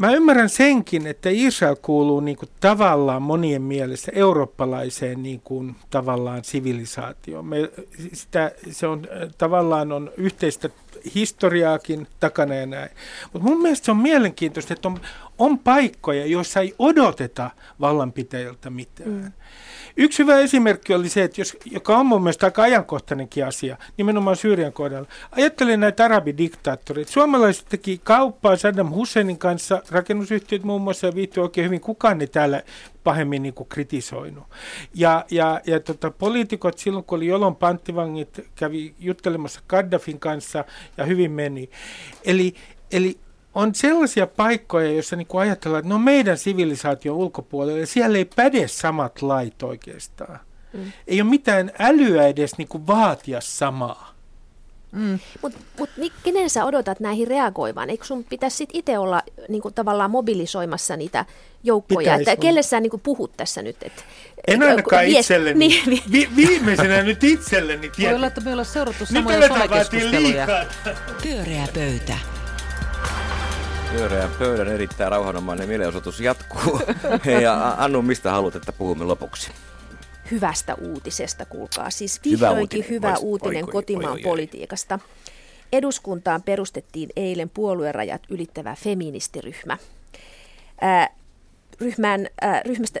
Mä 0.00 0.12
ymmärrän 0.12 0.48
senkin, 0.48 1.06
että 1.06 1.28
Israel 1.32 1.76
kuuluu 1.82 2.20
niin 2.20 2.36
kuin 2.36 2.48
tavallaan 2.60 3.22
monien 3.22 3.62
mielestä 3.62 4.12
eurooppalaiseen 4.14 5.22
niin 5.22 5.40
kuin 5.40 5.76
tavallaan 5.90 6.44
sivilisaatioon. 6.44 7.46
Me, 7.46 7.70
sitä, 8.12 8.52
se 8.70 8.86
on 8.86 9.08
tavallaan 9.38 9.92
on 9.92 10.10
yhteistä 10.16 10.70
historiaakin 11.14 12.06
takana 12.20 12.54
ja 12.54 12.66
näin. 12.66 12.90
Mutta 13.32 13.48
mun 13.48 13.62
mielestä 13.62 13.84
se 13.84 13.90
on 13.90 13.96
mielenkiintoista, 13.96 14.74
että 14.74 14.88
on, 14.88 15.00
on 15.40 15.58
paikkoja, 15.58 16.26
joissa 16.26 16.60
ei 16.60 16.74
odoteta 16.78 17.50
vallanpitäjältä 17.80 18.70
mitään. 18.70 19.10
Mm. 19.10 19.32
Yksi 19.96 20.22
hyvä 20.22 20.38
esimerkki 20.38 20.94
oli 20.94 21.08
se, 21.08 21.22
että 21.22 21.40
jos, 21.40 21.56
joka 21.64 21.98
on 21.98 22.06
mun 22.06 22.22
mielestä 22.22 22.46
aika 22.46 22.62
ajankohtainenkin 22.62 23.46
asia, 23.46 23.76
nimenomaan 23.96 24.36
Syyrian 24.36 24.72
kohdalla. 24.72 25.08
Ajattelen 25.32 25.80
näitä 25.80 26.04
arabidiktaattoreita. 26.04 27.12
Suomalaiset 27.12 27.66
teki 27.68 28.00
kauppaa 28.04 28.56
Saddam 28.56 28.90
Husseinin 28.90 29.38
kanssa, 29.38 29.82
rakennusyhtiöt 29.90 30.62
muun 30.62 30.82
muassa, 30.82 31.06
ja 31.06 31.14
viittyi 31.14 31.42
oikein 31.42 31.64
hyvin, 31.64 31.80
kukaan 31.80 32.18
ne 32.18 32.26
täällä 32.26 32.62
pahemmin 33.04 33.42
niin 33.42 33.54
kuin 33.54 33.68
kritisoinut. 33.68 34.44
Ja, 34.94 35.24
ja, 35.30 35.60
ja 35.66 35.80
tota, 35.80 36.10
poliitikot 36.10 36.78
silloin, 36.78 37.04
kun 37.04 37.16
oli 37.16 37.26
Jolon 37.26 37.56
panttivangit, 37.56 38.40
kävi 38.54 38.94
juttelemassa 38.98 39.60
Gaddafin 39.68 40.20
kanssa 40.20 40.64
ja 40.96 41.04
hyvin 41.04 41.32
meni. 41.32 41.70
Eli, 42.24 42.54
eli 42.92 43.18
on 43.54 43.74
sellaisia 43.74 44.26
paikkoja, 44.26 44.92
joissa 44.92 45.16
niin 45.16 45.26
kuin 45.26 45.42
ajatellaan, 45.42 45.78
että 45.78 45.88
no 45.88 45.98
meidän 45.98 46.38
sivilisaation 46.38 47.16
ulkopuolella, 47.16 47.86
siellä 47.86 48.18
ei 48.18 48.24
päde 48.24 48.68
samat 48.68 49.22
lait 49.22 49.62
oikeastaan. 49.62 50.40
Mm. 50.72 50.92
Ei 51.06 51.20
ole 51.20 51.30
mitään 51.30 51.70
älyä 51.78 52.26
edes 52.26 52.58
niin 52.58 52.68
kuin 52.68 52.86
vaatia 52.86 53.40
samaa. 53.40 54.14
Mm. 54.92 55.18
Mutta 55.42 55.58
mut, 55.78 55.90
kenen 56.22 56.50
sä 56.50 56.64
odotat 56.64 57.00
näihin 57.00 57.28
reagoivan? 57.28 57.90
Eikö 57.90 58.04
sun 58.04 58.24
pitäisi 58.24 58.56
sit 58.56 58.70
itse 58.72 58.98
olla 58.98 59.22
niin 59.48 59.62
kuin, 59.62 59.74
tavallaan 59.74 60.10
mobilisoimassa 60.10 60.96
niitä 60.96 61.24
joukkoja? 61.62 62.14
että 62.14 62.36
kelle 62.36 62.62
sä 62.62 62.80
niin 62.80 62.90
kuin, 62.90 63.00
puhut 63.00 63.32
tässä 63.36 63.62
nyt? 63.62 63.76
Et, 63.82 64.04
en 64.46 64.62
ainakaan 64.62 65.06
vies, 65.06 65.18
itselleni. 65.18 65.58
Niin, 65.58 66.02
vi, 66.12 66.28
viimeisenä 66.36 67.02
nyt 67.10 67.24
itselleni. 67.24 67.90
Voi 68.02 68.14
olla, 68.14 68.26
että 68.26 68.40
me 68.40 68.50
ollaan 68.50 68.66
seurattu 68.66 69.06
samoja 69.06 69.48
somekeskusteluja. 69.48 70.46
Pyöreä 71.22 71.68
pöytä. 71.74 72.39
Pyöreän 73.90 74.30
pöydän 74.38 74.68
erittäin 74.68 75.12
rauhanomainen 75.12 75.68
mielenosoitus 75.68 76.20
jatkuu. 76.20 76.80
ja 77.42 77.74
Annu, 77.78 78.02
mistä 78.02 78.30
haluat, 78.30 78.56
että 78.56 78.72
puhumme 78.72 79.04
lopuksi? 79.04 79.50
Hyvästä 80.30 80.74
uutisesta, 80.74 81.46
kuulkaa. 81.46 81.90
Siis 81.90 82.20
vihdoinkin 82.24 82.84
hyvä 82.88 83.10
uutinen, 83.10 83.10
hyvä 83.10 83.16
uutinen 83.16 83.64
oi, 83.64 83.70
kotimaan 83.72 84.12
oi, 84.12 84.18
oi, 84.18 84.22
politiikasta. 84.22 84.98
Eduskuntaan 85.72 86.42
perustettiin 86.42 87.08
eilen 87.16 87.50
puoluerajat 87.50 88.22
ylittävä 88.28 88.74
feministiryhmä. 88.74 89.76
Ää, 90.80 91.08
ryhmän, 91.80 92.28
äh, 92.44 92.60
ryhmästä 92.64 93.00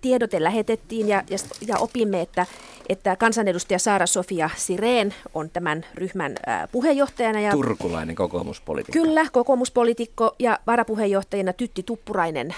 tiedote 0.00 0.42
lähetettiin 0.42 1.08
ja, 1.08 1.22
ja, 1.30 1.38
ja 1.66 1.78
opimme, 1.78 2.20
että, 2.20 2.46
että 2.88 3.16
kansanedustaja 3.16 3.78
Saara-Sofia 3.78 4.50
Sireen 4.56 5.14
on 5.34 5.50
tämän 5.50 5.84
ryhmän 5.94 6.34
äh, 6.48 6.68
puheenjohtajana. 6.72 7.40
Ja, 7.40 7.50
Turkulainen 7.50 8.16
kokoomuspolitiikko. 8.16 8.92
Kyllä, 8.92 9.26
kokoomuspolitiikko 9.32 10.34
ja 10.38 10.58
varapuheenjohtajana 10.66 11.52
Tytti 11.52 11.82
Tuppurainen, 11.82 12.54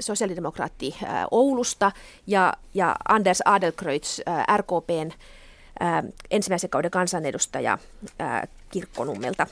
sosiaalidemokraatti 0.00 0.94
äh, 1.02 1.24
Oulusta 1.30 1.92
ja, 2.26 2.52
ja 2.74 2.96
Anders 3.08 3.42
Adelkreutz, 3.44 4.20
äh, 4.28 4.44
RKPn 4.56 5.10
äh, 5.82 6.04
ensimmäisen 6.30 6.70
kauden 6.70 6.90
kansanedustaja 6.90 7.78
äh, 8.20 8.42
Kirkkonummelta 8.70 9.46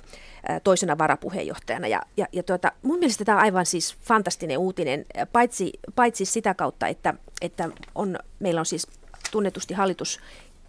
toisena 0.64 0.98
varapuheenjohtajana. 0.98 1.88
Ja, 1.88 2.02
ja, 2.16 2.26
ja 2.32 2.42
tuota, 2.42 2.72
mun 2.82 2.98
mielestä 2.98 3.24
tämä 3.24 3.38
on 3.38 3.44
aivan 3.44 3.66
siis 3.66 3.96
fantastinen 4.00 4.58
uutinen, 4.58 5.04
paitsi, 5.32 5.72
paitsi 5.94 6.24
sitä 6.24 6.54
kautta, 6.54 6.86
että, 6.86 7.14
että 7.40 7.68
on, 7.94 8.18
meillä 8.40 8.60
on 8.60 8.66
siis 8.66 8.86
tunnetusti 9.30 9.74
hallitus 9.74 10.20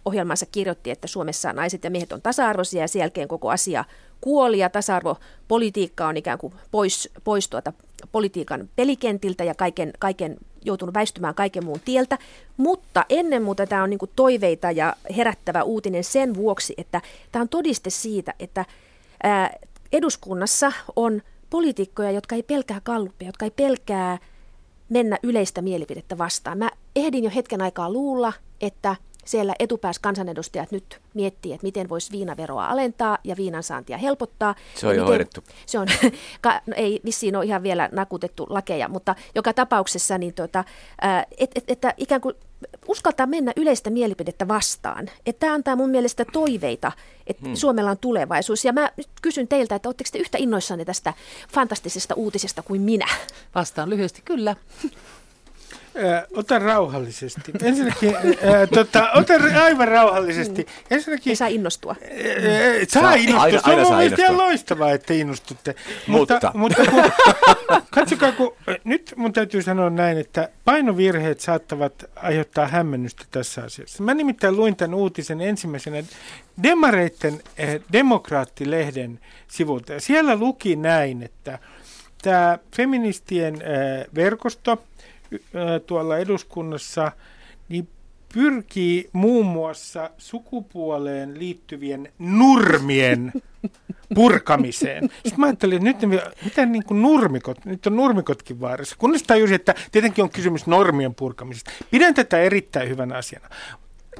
ohjelmansa 0.04 0.46
kirjoitti, 0.46 0.90
että 0.90 1.06
Suomessa 1.06 1.52
naiset 1.52 1.84
ja 1.84 1.90
miehet 1.90 2.12
on 2.12 2.22
tasa-arvoisia 2.22 2.80
ja 2.80 2.88
sen 2.88 3.00
jälkeen 3.00 3.28
koko 3.28 3.50
asia 3.50 3.84
kuoli 4.20 4.58
ja 4.58 4.70
tasa-arvopolitiikka 4.70 6.06
on 6.06 6.16
ikään 6.16 6.38
kuin 6.38 6.54
pois, 6.70 7.10
pois 7.24 7.48
tuota 7.48 7.72
politiikan 8.12 8.68
pelikentiltä 8.76 9.44
ja 9.44 9.54
kaiken, 9.54 9.92
kaiken 9.98 10.36
joutunut 10.64 10.94
väistymään 10.94 11.34
kaiken 11.34 11.64
muun 11.64 11.80
tieltä. 11.84 12.18
Mutta 12.56 13.04
ennen 13.08 13.42
muuta 13.42 13.66
tämä 13.66 13.82
on 13.82 13.90
niin 13.90 13.98
toiveita 14.16 14.70
ja 14.70 14.96
herättävä 15.16 15.62
uutinen 15.62 16.04
sen 16.04 16.34
vuoksi, 16.34 16.74
että 16.78 17.00
tämä 17.32 17.40
on 17.40 17.48
todiste 17.48 17.90
siitä, 17.90 18.34
että 18.40 18.64
eduskunnassa 19.92 20.72
on 20.96 21.22
poliitikkoja, 21.50 22.10
jotka 22.10 22.34
ei 22.34 22.42
pelkää 22.42 22.80
kallupia, 22.80 23.28
jotka 23.28 23.44
ei 23.44 23.50
pelkää 23.50 24.18
mennä 24.88 25.18
yleistä 25.22 25.62
mielipidettä 25.62 26.18
vastaan. 26.18 26.58
Mä 26.58 26.70
ehdin 26.96 27.24
jo 27.24 27.30
hetken 27.34 27.62
aikaa 27.62 27.92
luulla, 27.92 28.32
että 28.60 28.96
siellä 29.26 29.54
etupäässä 29.58 30.02
kansanedustajat 30.02 30.70
nyt 30.70 31.00
miettii, 31.14 31.52
että 31.52 31.66
miten 31.66 31.88
voisi 31.88 32.12
viinaveroa 32.12 32.66
alentaa 32.66 33.18
ja 33.24 33.36
viinan 33.36 33.62
saantia 33.62 33.98
helpottaa. 33.98 34.54
Se 34.74 34.86
on 34.86 34.94
jo 34.94 35.02
miten, 35.02 35.08
hoidettu. 35.08 35.44
Se 35.66 35.78
on, 35.78 35.86
no 36.66 36.74
ei 36.76 37.00
vissiin 37.04 37.36
ole 37.36 37.44
ihan 37.44 37.62
vielä 37.62 37.88
nakutettu 37.92 38.46
lakeja, 38.50 38.88
mutta 38.88 39.14
joka 39.34 39.52
tapauksessa 39.52 40.18
niin 40.18 40.34
tuota, 40.34 40.64
et, 41.38 41.50
et, 41.54 41.64
että 41.68 41.94
ikään 41.96 42.20
kuin 42.20 42.34
uskaltaa 42.88 43.26
mennä 43.26 43.52
yleistä 43.56 43.90
mielipidettä 43.90 44.48
vastaan. 44.48 45.10
Että 45.26 45.40
tämä 45.40 45.54
antaa 45.54 45.76
mun 45.76 45.90
mielestä 45.90 46.24
toiveita, 46.32 46.92
että 47.26 47.46
hmm. 47.46 47.54
Suomella 47.54 47.90
on 47.90 47.98
tulevaisuus. 47.98 48.64
Ja 48.64 48.72
mä 48.72 48.90
nyt 48.96 49.08
kysyn 49.22 49.48
teiltä, 49.48 49.74
että 49.74 49.88
oletteko 49.88 50.10
te 50.12 50.18
yhtä 50.18 50.38
innoissanne 50.38 50.84
tästä 50.84 51.12
fantastisesta 51.52 52.14
uutisesta 52.14 52.62
kuin 52.62 52.80
minä? 52.80 53.06
Vastaan 53.54 53.90
lyhyesti, 53.90 54.22
kyllä. 54.24 54.56
Ota 56.36 56.58
rauhallisesti. 56.58 57.52
Ensinnäkin, 57.62 58.16
ää, 58.16 58.66
tota, 58.66 59.12
ota 59.12 59.32
aivan 59.62 59.88
rauhallisesti. 59.88 60.66
Ensinnäkin, 60.90 61.30
Ei 61.30 61.36
saa 61.36 61.48
innostua. 61.48 61.96
Ää, 62.02 62.08
saa 62.88 63.14
innostua. 63.14 63.42
Aina, 63.42 63.60
se 63.60 63.70
on 63.70 63.80
mun 63.80 63.96
mielestä 63.96 64.22
ihan 64.22 64.38
loistavaa, 64.38 64.92
että 64.92 65.14
innostutte. 65.14 65.74
Mutta, 66.06 66.34
mutta, 66.34 66.52
mutta 66.54 66.90
kun, 66.90 67.02
katsokaa, 67.90 68.32
kun, 68.32 68.52
nyt 68.84 69.14
mun 69.16 69.32
täytyy 69.32 69.62
sanoa 69.62 69.90
näin, 69.90 70.18
että 70.18 70.48
painovirheet 70.64 71.40
saattavat 71.40 72.04
aiheuttaa 72.16 72.66
hämmennystä 72.66 73.24
tässä 73.30 73.62
asiassa. 73.62 74.02
Mä 74.02 74.14
nimittäin 74.14 74.56
luin 74.56 74.76
tämän 74.76 74.94
uutisen 74.94 75.40
ensimmäisenä 75.40 76.02
Demareitten 76.62 77.40
eh, 77.58 77.80
demokraattilehden 77.92 79.20
sivulta. 79.48 79.92
Ja 79.92 80.00
siellä 80.00 80.36
luki 80.36 80.76
näin, 80.76 81.22
että 81.22 81.58
tämä 82.22 82.58
feministien 82.76 83.54
eh, 83.54 84.06
verkosto– 84.14 84.82
tuolla 85.86 86.18
eduskunnassa, 86.18 87.12
niin 87.68 87.88
pyrkii 88.34 89.10
muun 89.12 89.46
muassa 89.46 90.10
sukupuoleen 90.18 91.38
liittyvien 91.38 92.12
nurmien 92.18 93.32
purkamiseen. 94.14 95.10
Sitten 95.12 95.40
mä 95.40 95.46
ajattelin, 95.46 95.86
että 95.86 96.06
nyt 96.06 96.22
mitä 96.44 96.66
niin 96.66 96.84
kuin 96.84 97.02
nurmikot, 97.02 97.64
nyt 97.64 97.86
on 97.86 97.96
nurmikotkin 97.96 98.60
vaarassa. 98.60 98.96
Kunnes 98.98 99.22
tajusin, 99.22 99.54
että 99.54 99.74
tietenkin 99.92 100.24
on 100.24 100.30
kysymys 100.30 100.66
normien 100.66 101.14
purkamisesta. 101.14 101.70
Pidän 101.90 102.14
tätä 102.14 102.38
erittäin 102.38 102.88
hyvänä 102.88 103.16
asiana. 103.16 103.48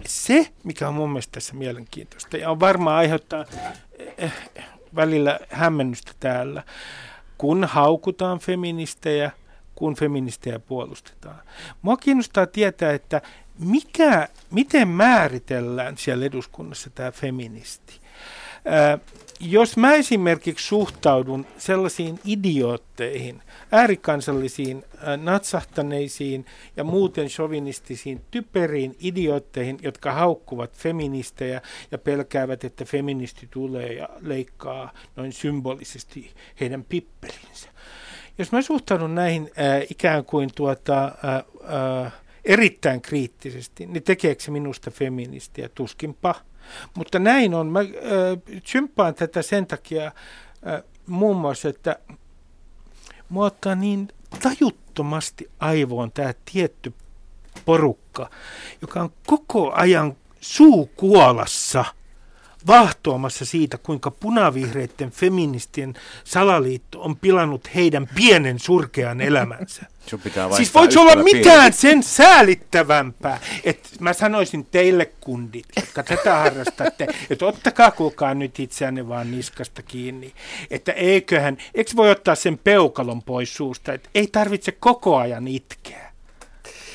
Se, 0.07 0.49
mikä 0.64 0.88
on 0.88 0.95
mun 0.95 1.11
mielestä 1.11 1.33
tässä 1.33 1.55
mielenkiintoista 1.55 2.37
ja 2.37 2.51
on 2.51 2.61
varmaan 2.61 2.97
aiheuttaa 2.97 3.45
eh, 4.19 4.33
välillä 4.95 5.40
hämmennystä 5.49 6.12
täällä, 6.21 6.62
kun 7.38 7.64
haukutaan 7.64 8.38
feministejä, 8.38 9.31
kun 9.76 9.94
feministejä 9.94 10.58
puolustetaan. 10.58 11.40
Mua 11.82 11.96
kiinnostaa 11.96 12.46
tietää, 12.46 12.92
että 12.92 13.22
mikä, 13.58 14.28
miten 14.50 14.88
määritellään 14.88 15.98
siellä 15.98 16.24
eduskunnassa 16.24 16.90
tämä 16.90 17.12
feministi. 17.12 18.00
Ää, 18.64 18.98
jos 19.40 19.76
mä 19.76 19.94
esimerkiksi 19.94 20.66
suhtaudun 20.66 21.46
sellaisiin 21.58 22.20
idiootteihin, 22.24 23.42
äärikansallisiin, 23.72 24.84
äh, 24.94 25.18
natsahtaneisiin 25.22 26.46
ja 26.76 26.84
muuten 26.84 27.30
sovinistisiin, 27.30 28.20
typeriin 28.30 28.96
idiootteihin, 29.00 29.78
jotka 29.82 30.12
haukkuvat 30.12 30.76
feministejä 30.76 31.62
ja 31.90 31.98
pelkäävät, 31.98 32.64
että 32.64 32.84
feministi 32.84 33.48
tulee 33.50 33.92
ja 33.92 34.08
leikkaa 34.20 34.92
noin 35.16 35.32
symbolisesti 35.32 36.30
heidän 36.60 36.84
pippelinsä. 36.84 37.75
Jos 38.38 38.53
mä 38.53 38.62
suhtaudun 38.62 39.14
näihin 39.14 39.51
äh, 39.59 39.83
ikään 39.90 40.25
kuin 40.25 40.51
tuota, 40.55 41.05
äh, 41.05 42.05
äh, 42.05 42.12
erittäin 42.44 43.01
kriittisesti, 43.01 43.87
niin 43.87 44.03
tekeekö 44.03 44.42
se 44.42 44.51
minusta 44.51 44.90
feministiä? 44.90 45.68
Tuskinpa. 45.68 46.35
Mutta 46.94 47.18
näin 47.18 47.55
on. 47.55 47.66
Mä 47.66 47.81
äh, 47.81 49.14
tätä 49.14 49.42
sen 49.42 49.66
takia 49.66 50.07
äh, 50.07 50.83
muun 51.07 51.37
muassa, 51.37 51.68
että 51.68 51.99
mua 53.29 53.51
niin 53.77 54.09
tajuttomasti 54.42 55.51
aivoon 55.61 56.12
tämä 56.12 56.35
tietty 56.53 56.92
porukka, 57.64 58.31
joka 58.83 59.01
on 59.01 59.11
koko 59.27 59.72
ajan 59.72 60.16
suukuolassa– 60.40 61.85
vahtoamassa 62.66 63.44
siitä, 63.44 63.79
kuinka 63.79 64.11
punavihreiden 64.11 65.11
feministien 65.11 65.94
salaliitto 66.24 67.02
on 67.02 67.16
pilannut 67.16 67.74
heidän 67.74 68.09
pienen 68.14 68.59
surkean 68.59 69.20
elämänsä. 69.20 69.83
siis 70.57 70.74
voiko 70.74 71.00
olla 71.00 71.22
mitään 71.22 71.72
sen 71.72 72.02
säälittävämpää, 72.02 73.40
että 73.64 73.88
mä 74.00 74.12
sanoisin 74.12 74.66
teille 74.70 75.12
kundit, 75.20 75.66
jotka 75.76 76.02
tätä 76.02 76.37
harrastatte, 76.37 77.07
että 77.31 77.46
ottakaa 77.46 77.90
kuulkaa 77.90 78.35
nyt 78.35 78.61
itseänne 78.61 79.09
vaan 79.09 79.31
niskasta 79.31 79.83
kiinni, 79.83 80.33
että 80.70 80.92
eiköhän, 80.92 81.59
eikö 81.74 81.90
voi 81.96 82.11
ottaa 82.11 82.35
sen 82.35 82.59
peukalon 82.59 83.22
pois 83.22 83.57
suusta, 83.57 83.92
että 83.92 84.11
ei 84.14 84.26
tarvitse 84.26 84.72
koko 84.72 85.16
ajan 85.16 85.48
itkeä. 85.48 86.06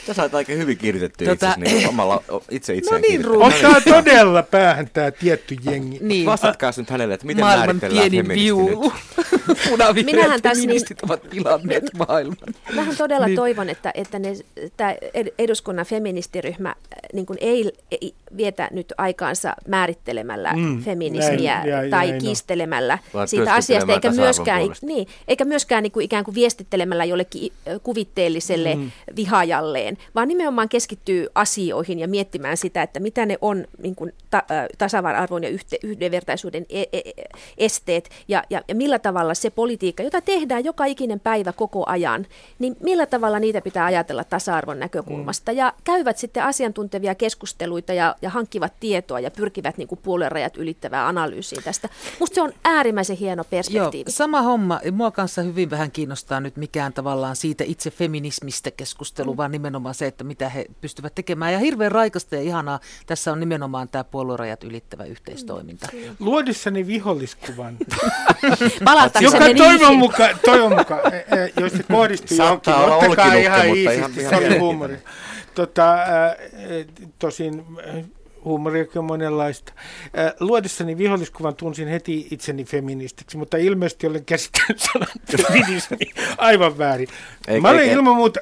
Tässä 0.06 0.24
on 0.24 0.30
aika 0.34 0.54
hyvin 0.54 0.78
kirjoitettu 0.78 1.26
tota, 1.26 1.56
itse, 1.58 1.76
niin 1.76 1.90
omalla, 1.90 2.24
itse 2.50 2.74
itseään 2.74 3.02
no 3.02 3.08
niin, 3.10 3.28
Ottaa 3.28 3.82
todella 3.82 4.44
päähän 4.44 4.90
tämä 4.94 5.12
tietty 5.12 5.56
jengi. 5.64 5.98
Niin. 6.02 6.26
Vastatkaa 6.26 6.72
nyt 6.78 6.90
hänelle, 6.90 7.14
että 7.14 7.28
miten 7.28 7.46
maailman 7.46 7.66
määritellään 7.68 8.12
pienin 8.12 8.28
viulu. 8.28 8.94
Minähän 10.06 10.42
tässä 10.42 10.68
niin, 10.68 10.82
ovat 11.04 11.30
pilanneet 11.30 11.84
maailman. 12.08 12.38
Mähän 12.76 12.96
todella 12.98 13.26
niin. 13.26 13.36
toivon, 13.36 13.70
että, 13.70 13.92
että 13.96 14.20
ne, 14.20 14.34
tämä 14.78 14.96
eduskunnan 15.38 15.86
feministiryhmä 15.86 16.70
äh, 16.70 16.76
niin 17.14 17.26
kuin 17.26 17.38
ei, 17.42 17.72
ei 17.92 18.14
vietä 18.38 18.70
nyt 18.72 18.94
aikaansa 18.98 19.56
määrittelemällä 19.68 20.54
mm, 20.54 20.84
feminismiä 20.84 21.56
näin, 21.56 21.70
ja, 21.70 21.90
tai 21.90 22.10
ja, 22.10 22.18
kiistelemällä 22.18 23.00
no. 23.14 23.28
siitä 23.28 23.54
asiasta, 23.54 23.94
eikä 23.94 24.12
myöskään, 24.12 24.62
niin, 24.82 25.08
eikä 25.28 25.46
myöskään 25.46 25.84
niin 25.84 25.92
kuin 25.92 26.04
ikään 26.04 26.24
kuin 26.24 26.36
viestittelemällä 26.36 27.06
jollekin 27.06 27.52
kuvitteelliselle 27.84 28.76
mm. 28.76 28.92
vihaajalleen 29.16 29.91
eteen, 29.92 30.12
vaan 30.16 30.28
nimenomaan 30.28 30.70
keskittyy 30.70 31.28
asioihin 31.36 32.00
ja 32.00 32.08
miettimään 32.08 32.58
sitä, 32.58 32.84
että 32.84 33.00
mitä 33.00 33.26
ne 33.26 33.38
on 33.42 33.66
niin 33.84 33.96
kuin 33.96 34.14
ta- 34.30 34.44
tasa-arvon 34.78 35.44
ja 35.44 35.50
yhte- 35.50 35.80
yhdenvertaisuuden 35.84 36.66
e- 36.70 36.84
e- 36.94 37.12
esteet 37.58 38.10
ja, 38.28 38.44
ja, 38.50 38.62
ja 38.68 38.76
millä 38.76 39.00
tavalla 39.00 39.34
se 39.34 39.50
politiikka, 39.50 40.04
jota 40.04 40.22
tehdään 40.22 40.66
joka 40.66 40.86
ikinen 40.86 41.20
päivä 41.20 41.54
koko 41.54 41.84
ajan, 41.88 42.28
niin 42.60 42.76
millä 42.84 43.06
tavalla 43.06 43.40
niitä 43.40 43.62
pitää 43.62 43.86
ajatella 43.86 44.24
tasa-arvon 44.24 44.80
näkökulmasta. 44.80 45.52
Mm. 45.52 45.58
Ja 45.58 45.74
käyvät 45.84 46.18
sitten 46.18 46.44
asiantuntevia 46.44 47.16
keskusteluita 47.16 47.94
ja, 47.94 48.16
ja 48.22 48.30
hankkivat 48.30 48.74
tietoa 48.80 49.20
ja 49.20 49.32
pyrkivät 49.32 49.78
niin 49.78 49.88
kuin 49.88 50.00
puoluerajat 50.04 50.58
ylittävää 50.58 51.08
analyysiä 51.08 51.62
tästä. 51.64 51.90
Musta 52.20 52.36
se 52.36 52.42
on 52.42 52.54
äärimmäisen 52.64 53.18
hieno 53.18 53.44
perspektiivi. 53.44 54.10
Joo, 54.10 54.12
sama 54.12 54.42
homma. 54.42 54.80
Mua 54.92 55.12
kanssa 55.12 55.42
hyvin 55.42 55.70
vähän 55.70 55.92
kiinnostaa 55.92 56.40
nyt 56.40 56.58
mikään 56.58 56.94
tavallaan 56.94 57.36
siitä 57.36 57.64
itse 57.64 57.92
feminismistä 57.92 58.72
keskustelu, 58.72 59.34
mm. 59.34 59.38
vaan 59.38 59.52
nimenomaan 59.52 59.81
nimenomaan 59.82 59.96
se, 59.96 60.08
että 60.08 60.24
mitä 60.24 60.50
he 60.50 60.66
pystyvät 60.82 61.16
tekemään. 61.16 61.54
Ja 61.54 61.60
hirveän 61.60 61.92
raikasta 61.92 62.36
ja 62.36 62.42
ihanaa 62.42 62.80
tässä 63.06 63.32
on 63.32 63.40
nimenomaan 63.40 63.90
tämä 63.90 64.04
puoluerajat 64.04 64.64
ylittävä 64.64 65.04
yhteistoiminta. 65.04 65.88
Mm, 65.94 66.16
Luodissani 66.20 66.88
viholliskuvan. 66.88 67.78
Joka 69.22 69.46
toivon 69.58 69.98
mukaan, 69.98 70.40
toivon 70.46 70.78
mukaan, 70.78 71.14
e, 71.14 71.18
e, 71.18 71.52
jos 71.60 71.72
se 71.72 71.84
kohdistuu 71.84 72.38
johonkin, 72.38 72.74
ottakaa 72.74 73.34
ihan 73.34 73.68
iisisti, 73.68 74.22
se 74.30 74.36
oli 74.36 74.58
huumori. 74.58 74.98
Tota, 75.56 76.06
e, 76.06 76.86
tosin 77.20 77.66
huumoriakin 78.46 79.00
on 79.00 79.06
monenlaista. 79.06 79.74
Äh, 80.18 80.34
luodessani 80.40 80.98
viholliskuvan 80.98 81.56
tunsin 81.56 81.88
heti 81.88 82.28
itseni 82.32 82.64
feministiksi, 82.64 83.38
mutta 83.38 83.58
ilmeisesti 83.58 84.08
olen 84.08 84.26
käsittänyt 84.26 84.80
sanan 84.94 85.08
feminismi 85.38 85.98
aivan 86.38 86.78
väärin. 86.78 87.08
Eikä, 87.48 87.62
Mä 87.62 87.70
olen 87.70 87.82
eikä. 87.82 87.94
ilman 87.94 88.16
muuta, 88.16 88.40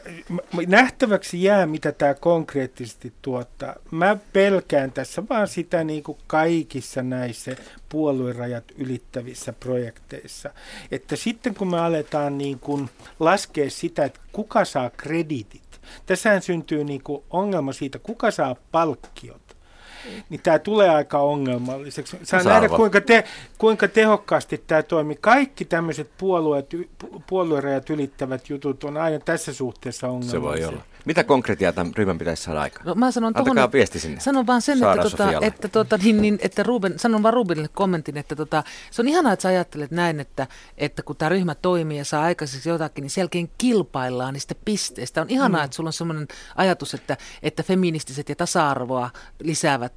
nähtäväksi 0.67 1.43
jää, 1.43 1.65
mitä 1.65 1.91
tämä 1.91 2.13
konkreettisesti 2.13 3.13
tuottaa. 3.21 3.75
Mä 3.91 4.17
pelkään 4.33 4.91
tässä 4.91 5.23
vaan 5.29 5.47
sitä 5.47 5.83
niin 5.83 6.03
kuin 6.03 6.17
kaikissa 6.27 7.03
näissä 7.03 7.55
puoluerajat 7.89 8.63
ylittävissä 8.77 9.53
projekteissa. 9.53 10.49
Että 10.91 11.15
sitten 11.15 11.55
kun 11.55 11.67
me 11.67 11.79
aletaan 11.79 12.37
niin 12.37 12.59
kuin 12.59 12.89
laskea 13.19 13.69
sitä, 13.69 14.05
että 14.05 14.19
kuka 14.31 14.65
saa 14.65 14.89
kreditit, 14.89 15.69
Tässähän 16.05 16.41
syntyy 16.41 16.83
niin 16.83 17.03
kuin 17.03 17.23
ongelma 17.29 17.73
siitä, 17.73 17.99
kuka 17.99 18.31
saa 18.31 18.55
palkkiot 18.71 19.48
niin 20.29 20.41
tämä 20.41 20.59
tulee 20.59 20.89
aika 20.89 21.19
ongelmalliseksi. 21.19 22.17
Saa 22.23 22.43
nähdä, 22.43 22.69
kuinka, 22.69 23.01
te, 23.01 23.23
kuinka 23.57 23.87
tehokkaasti 23.87 24.63
tämä 24.67 24.83
toimii. 24.83 25.17
Kaikki 25.21 25.65
tämmöiset 25.65 26.09
puolueet, 26.17 26.75
puoluerajat 27.27 27.89
ylittävät 27.89 28.49
jutut 28.49 28.83
on 28.83 28.97
aina 28.97 29.19
tässä 29.19 29.53
suhteessa 29.53 30.07
ongelmallisia. 30.07 30.39
Se 30.39 30.41
voi 30.41 30.75
olla. 30.75 30.83
Mitä 31.05 31.23
konkreettia 31.23 31.73
tämän 31.73 31.93
ryhmän 31.95 32.17
pitäisi 32.17 32.43
saada 32.43 32.61
aikaan? 32.61 32.85
No, 32.85 32.95
mä 32.95 33.11
sanon 33.11 33.27
Antakaa 33.27 33.55
tohon, 33.55 33.71
viesti 33.71 33.99
sinne. 33.99 34.19
Sanon 34.19 34.47
vaan 34.47 34.61
sen, 34.61 34.77
että, 34.83 35.09
tota, 35.09 35.31
että, 35.41 35.67
tota, 35.67 35.97
niin, 35.97 36.21
niin, 36.21 36.39
että 36.41 36.63
Ruben, 36.63 36.99
sanon 36.99 37.23
vaan 37.23 37.33
Rubenille 37.33 37.69
kommentin, 37.73 38.17
että 38.17 38.35
tota, 38.35 38.63
se 38.91 39.01
on 39.01 39.07
ihanaa, 39.07 39.33
että 39.33 39.43
sä 39.43 39.49
ajattelet 39.49 39.91
näin, 39.91 40.19
että, 40.19 40.47
että 40.77 41.03
kun 41.03 41.15
tämä 41.15 41.29
ryhmä 41.29 41.55
toimii 41.55 41.97
ja 41.97 42.05
saa 42.05 42.23
aikaiseksi 42.23 42.69
jotakin, 42.69 43.01
niin 43.01 43.09
selkeän 43.09 43.49
kilpaillaan 43.57 44.33
niistä 44.33 44.55
pisteistä. 44.65 45.21
On 45.21 45.29
ihanaa, 45.29 45.61
mm. 45.61 45.65
että 45.65 45.75
sulla 45.75 45.87
on 45.87 45.93
sellainen 45.93 46.27
ajatus, 46.55 46.93
että, 46.93 47.17
että 47.43 47.63
feministiset 47.63 48.29
ja 48.29 48.35
tasa-arvoa 48.35 49.09
lisäävät 49.39 49.88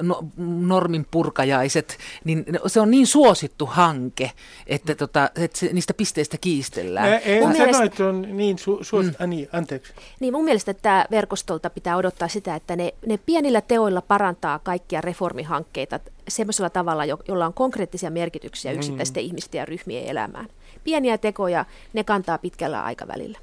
no, 0.00 0.24
normin 0.66 1.06
purkajaiset, 1.10 1.98
niin 2.24 2.44
se 2.66 2.80
on 2.80 2.90
niin 2.90 3.06
suosittu 3.06 3.66
hanke, 3.66 4.32
että, 4.66 4.94
tota, 4.94 5.30
että 5.36 5.58
se, 5.58 5.70
niistä 5.72 5.94
pisteistä 5.94 6.36
kiistellään. 6.40 7.20
En 7.24 7.42
sano, 7.42 7.52
mielestä... 7.52 7.84
että 7.84 8.06
on 8.06 8.36
niin 8.36 8.56
su- 8.56 8.84
suosittu. 8.84 9.18
Mm. 9.18 9.24
Ah, 9.24 9.28
niin, 9.28 9.48
anteeksi. 9.52 9.92
Niin, 10.20 10.34
mun 10.34 10.44
mielestä 10.44 10.74
tämä 10.74 11.04
verkostolta 11.10 11.70
pitää 11.70 11.96
odottaa 11.96 12.28
sitä, 12.28 12.54
että 12.54 12.76
ne, 12.76 12.94
ne 13.06 13.18
pienillä 13.26 13.60
teoilla 13.60 14.02
parantaa 14.02 14.58
kaikkia 14.58 15.00
reformihankkeita 15.00 16.00
semmoisella 16.28 16.70
tavalla, 16.70 17.04
jo, 17.04 17.18
jolla 17.28 17.46
on 17.46 17.54
konkreettisia 17.54 18.10
merkityksiä 18.10 18.72
mm. 18.72 18.76
yksittäisten 18.78 19.22
mm. 19.22 19.26
ihmisten 19.26 19.58
ja 19.58 19.64
ryhmien 19.64 20.04
elämään. 20.04 20.46
Pieniä 20.84 21.18
tekoja, 21.18 21.64
ne 21.92 22.04
kantaa 22.04 22.38
pitkällä 22.38 22.84
aikavälillä. 22.84 23.38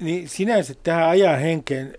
Niin 0.00 0.28
sinänsä 0.28 0.74
tähän 0.82 1.08
ajan 1.08 1.38
henkeen 1.40 1.94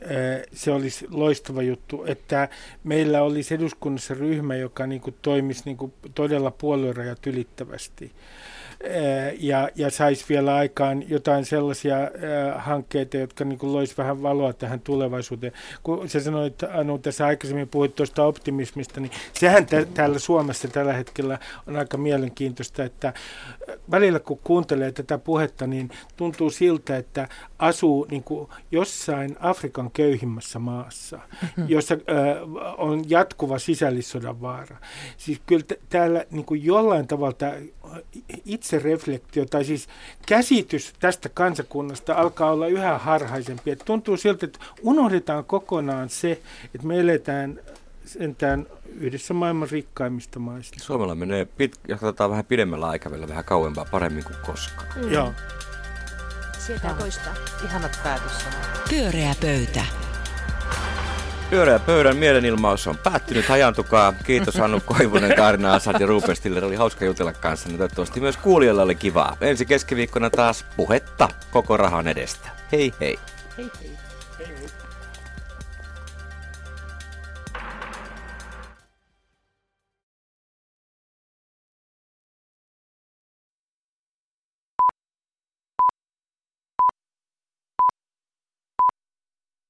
se 0.54 0.72
olisi 0.72 1.06
loistava 1.12 1.62
juttu, 1.62 2.06
että 2.06 2.50
meillä 2.84 3.22
olisi 3.22 3.54
eduskunnassa 3.54 4.14
ryhmä, 4.14 4.56
joka 4.56 4.88
niin 4.88 5.02
kuin 5.02 5.16
toimisi 5.22 5.62
niin 5.66 5.78
kuin 5.78 5.94
todella 6.16 6.52
puoluerajat 6.52 7.28
ylittävästi. 7.28 8.12
Ja, 9.40 9.70
ja 9.76 9.92
saisi 9.92 10.26
vielä 10.30 10.56
aikaan 10.56 11.10
jotain 11.10 11.46
sellaisia 11.46 11.98
hankkeita, 12.56 13.18
jotka 13.18 13.46
niin 13.46 13.60
kuin 13.60 13.74
loisi 13.74 13.98
vähän 13.98 14.24
valoa 14.24 14.54
tähän 14.54 14.80
tulevaisuuteen. 14.80 15.54
Kun 15.84 16.10
sä 16.10 16.20
sanoit, 16.20 16.64
Anu, 16.64 16.98
tässä 16.98 17.26
aikaisemmin 17.26 17.68
puhuit 17.68 17.96
tuosta 17.96 18.26
optimismista, 18.26 19.00
niin 19.00 19.12
sehän 19.34 19.66
t- 19.66 19.94
täällä 19.94 20.20
Suomessa 20.20 20.68
tällä 20.68 20.94
hetkellä 20.94 21.40
on 21.68 21.76
aika 21.76 21.98
mielenkiintoista, 21.98 22.84
että 22.84 23.14
välillä 23.92 24.20
kun 24.20 24.40
kuuntelee 24.44 24.92
tätä 24.92 25.18
puhetta, 25.18 25.68
niin 25.68 25.90
tuntuu 26.18 26.50
siltä, 26.50 26.98
että 26.98 27.28
asuu 27.60 28.08
niin 28.12 28.24
kuin 28.24 28.50
jossain 28.72 29.36
Afrikan 29.40 29.92
köyhimmässä 29.92 30.60
maassa, 30.60 31.20
mm-hmm. 31.42 31.66
jossa 31.68 31.94
ö, 31.94 31.98
on 32.78 33.10
jatkuva 33.10 33.60
sisällissodan 33.60 34.42
vaara. 34.42 34.78
Siis 35.18 35.42
kyllä 35.46 35.64
t- 35.64 35.90
täällä 35.90 36.26
niin 36.32 36.46
kuin 36.46 36.66
jollain 36.66 37.08
tavalla 37.08 37.38
itsereflektio 38.46 39.46
tai 39.46 39.66
siis 39.66 39.88
käsitys 40.26 40.94
tästä 41.00 41.30
kansakunnasta 41.30 42.14
alkaa 42.14 42.52
olla 42.52 42.68
yhä 42.68 42.98
harhaisempi. 42.98 43.72
Et 43.72 43.82
tuntuu 43.86 44.18
siltä, 44.18 44.46
että 44.46 44.60
unohdetaan 44.82 45.46
kokonaan 45.46 46.10
se, 46.10 46.32
että 46.76 46.88
me 46.88 47.00
eletään 47.00 47.60
sentään 48.06 48.68
yhdessä 49.00 49.34
maailman 49.34 49.70
rikkaimmista 49.70 50.40
maista. 50.40 50.80
Suomella 50.80 51.16
menee, 51.16 51.46
pit, 51.46 51.78
katsotaan 51.90 52.30
vähän 52.30 52.46
pidemmällä 52.46 52.88
aikavälillä, 52.88 53.28
vähän 53.28 53.46
kauempaa 53.46 53.86
paremmin 53.92 54.24
kuin 54.24 54.38
koskaan. 54.46 54.88
Mm. 54.96 55.12
Joo. 55.12 55.34
Sieltä 56.60 56.94
toistaa. 57.00 57.34
Ihanat 57.66 58.00
päätössanat. 58.04 58.90
Pyöreä 58.90 59.36
pöytä. 59.42 60.07
Pyöreä 61.50 61.80
pöydän 61.80 62.18
mielenilmaus 62.18 62.88
on 62.88 62.98
päättynyt. 62.98 63.46
Hajantukaa. 63.46 64.14
Kiitos 64.24 64.56
Hannu 64.56 64.82
Koivunen, 64.86 65.36
Kaarina 65.36 65.74
Asad 65.74 65.96
ja 66.00 66.08
Ruben. 66.08 66.64
Oli 66.64 66.76
hauska 66.76 67.06
jutella 67.06 67.34
kanssa. 67.34 67.70
Toivottavasti 67.70 68.20
myös 68.20 68.38
kuulijoilla 68.38 68.82
oli 68.82 68.96
kivaa. 68.96 69.38
Ensi 69.42 69.66
keskiviikkona 69.66 70.30
taas 70.30 70.66
puhetta 70.78 71.30
koko 71.52 71.78
rahan 71.78 72.08
edestä. 72.08 72.50
Hei 72.72 72.94
hei. 73.00 73.20
Hei 73.58 73.72
hei. 73.82 73.98
Hei. 74.40 74.77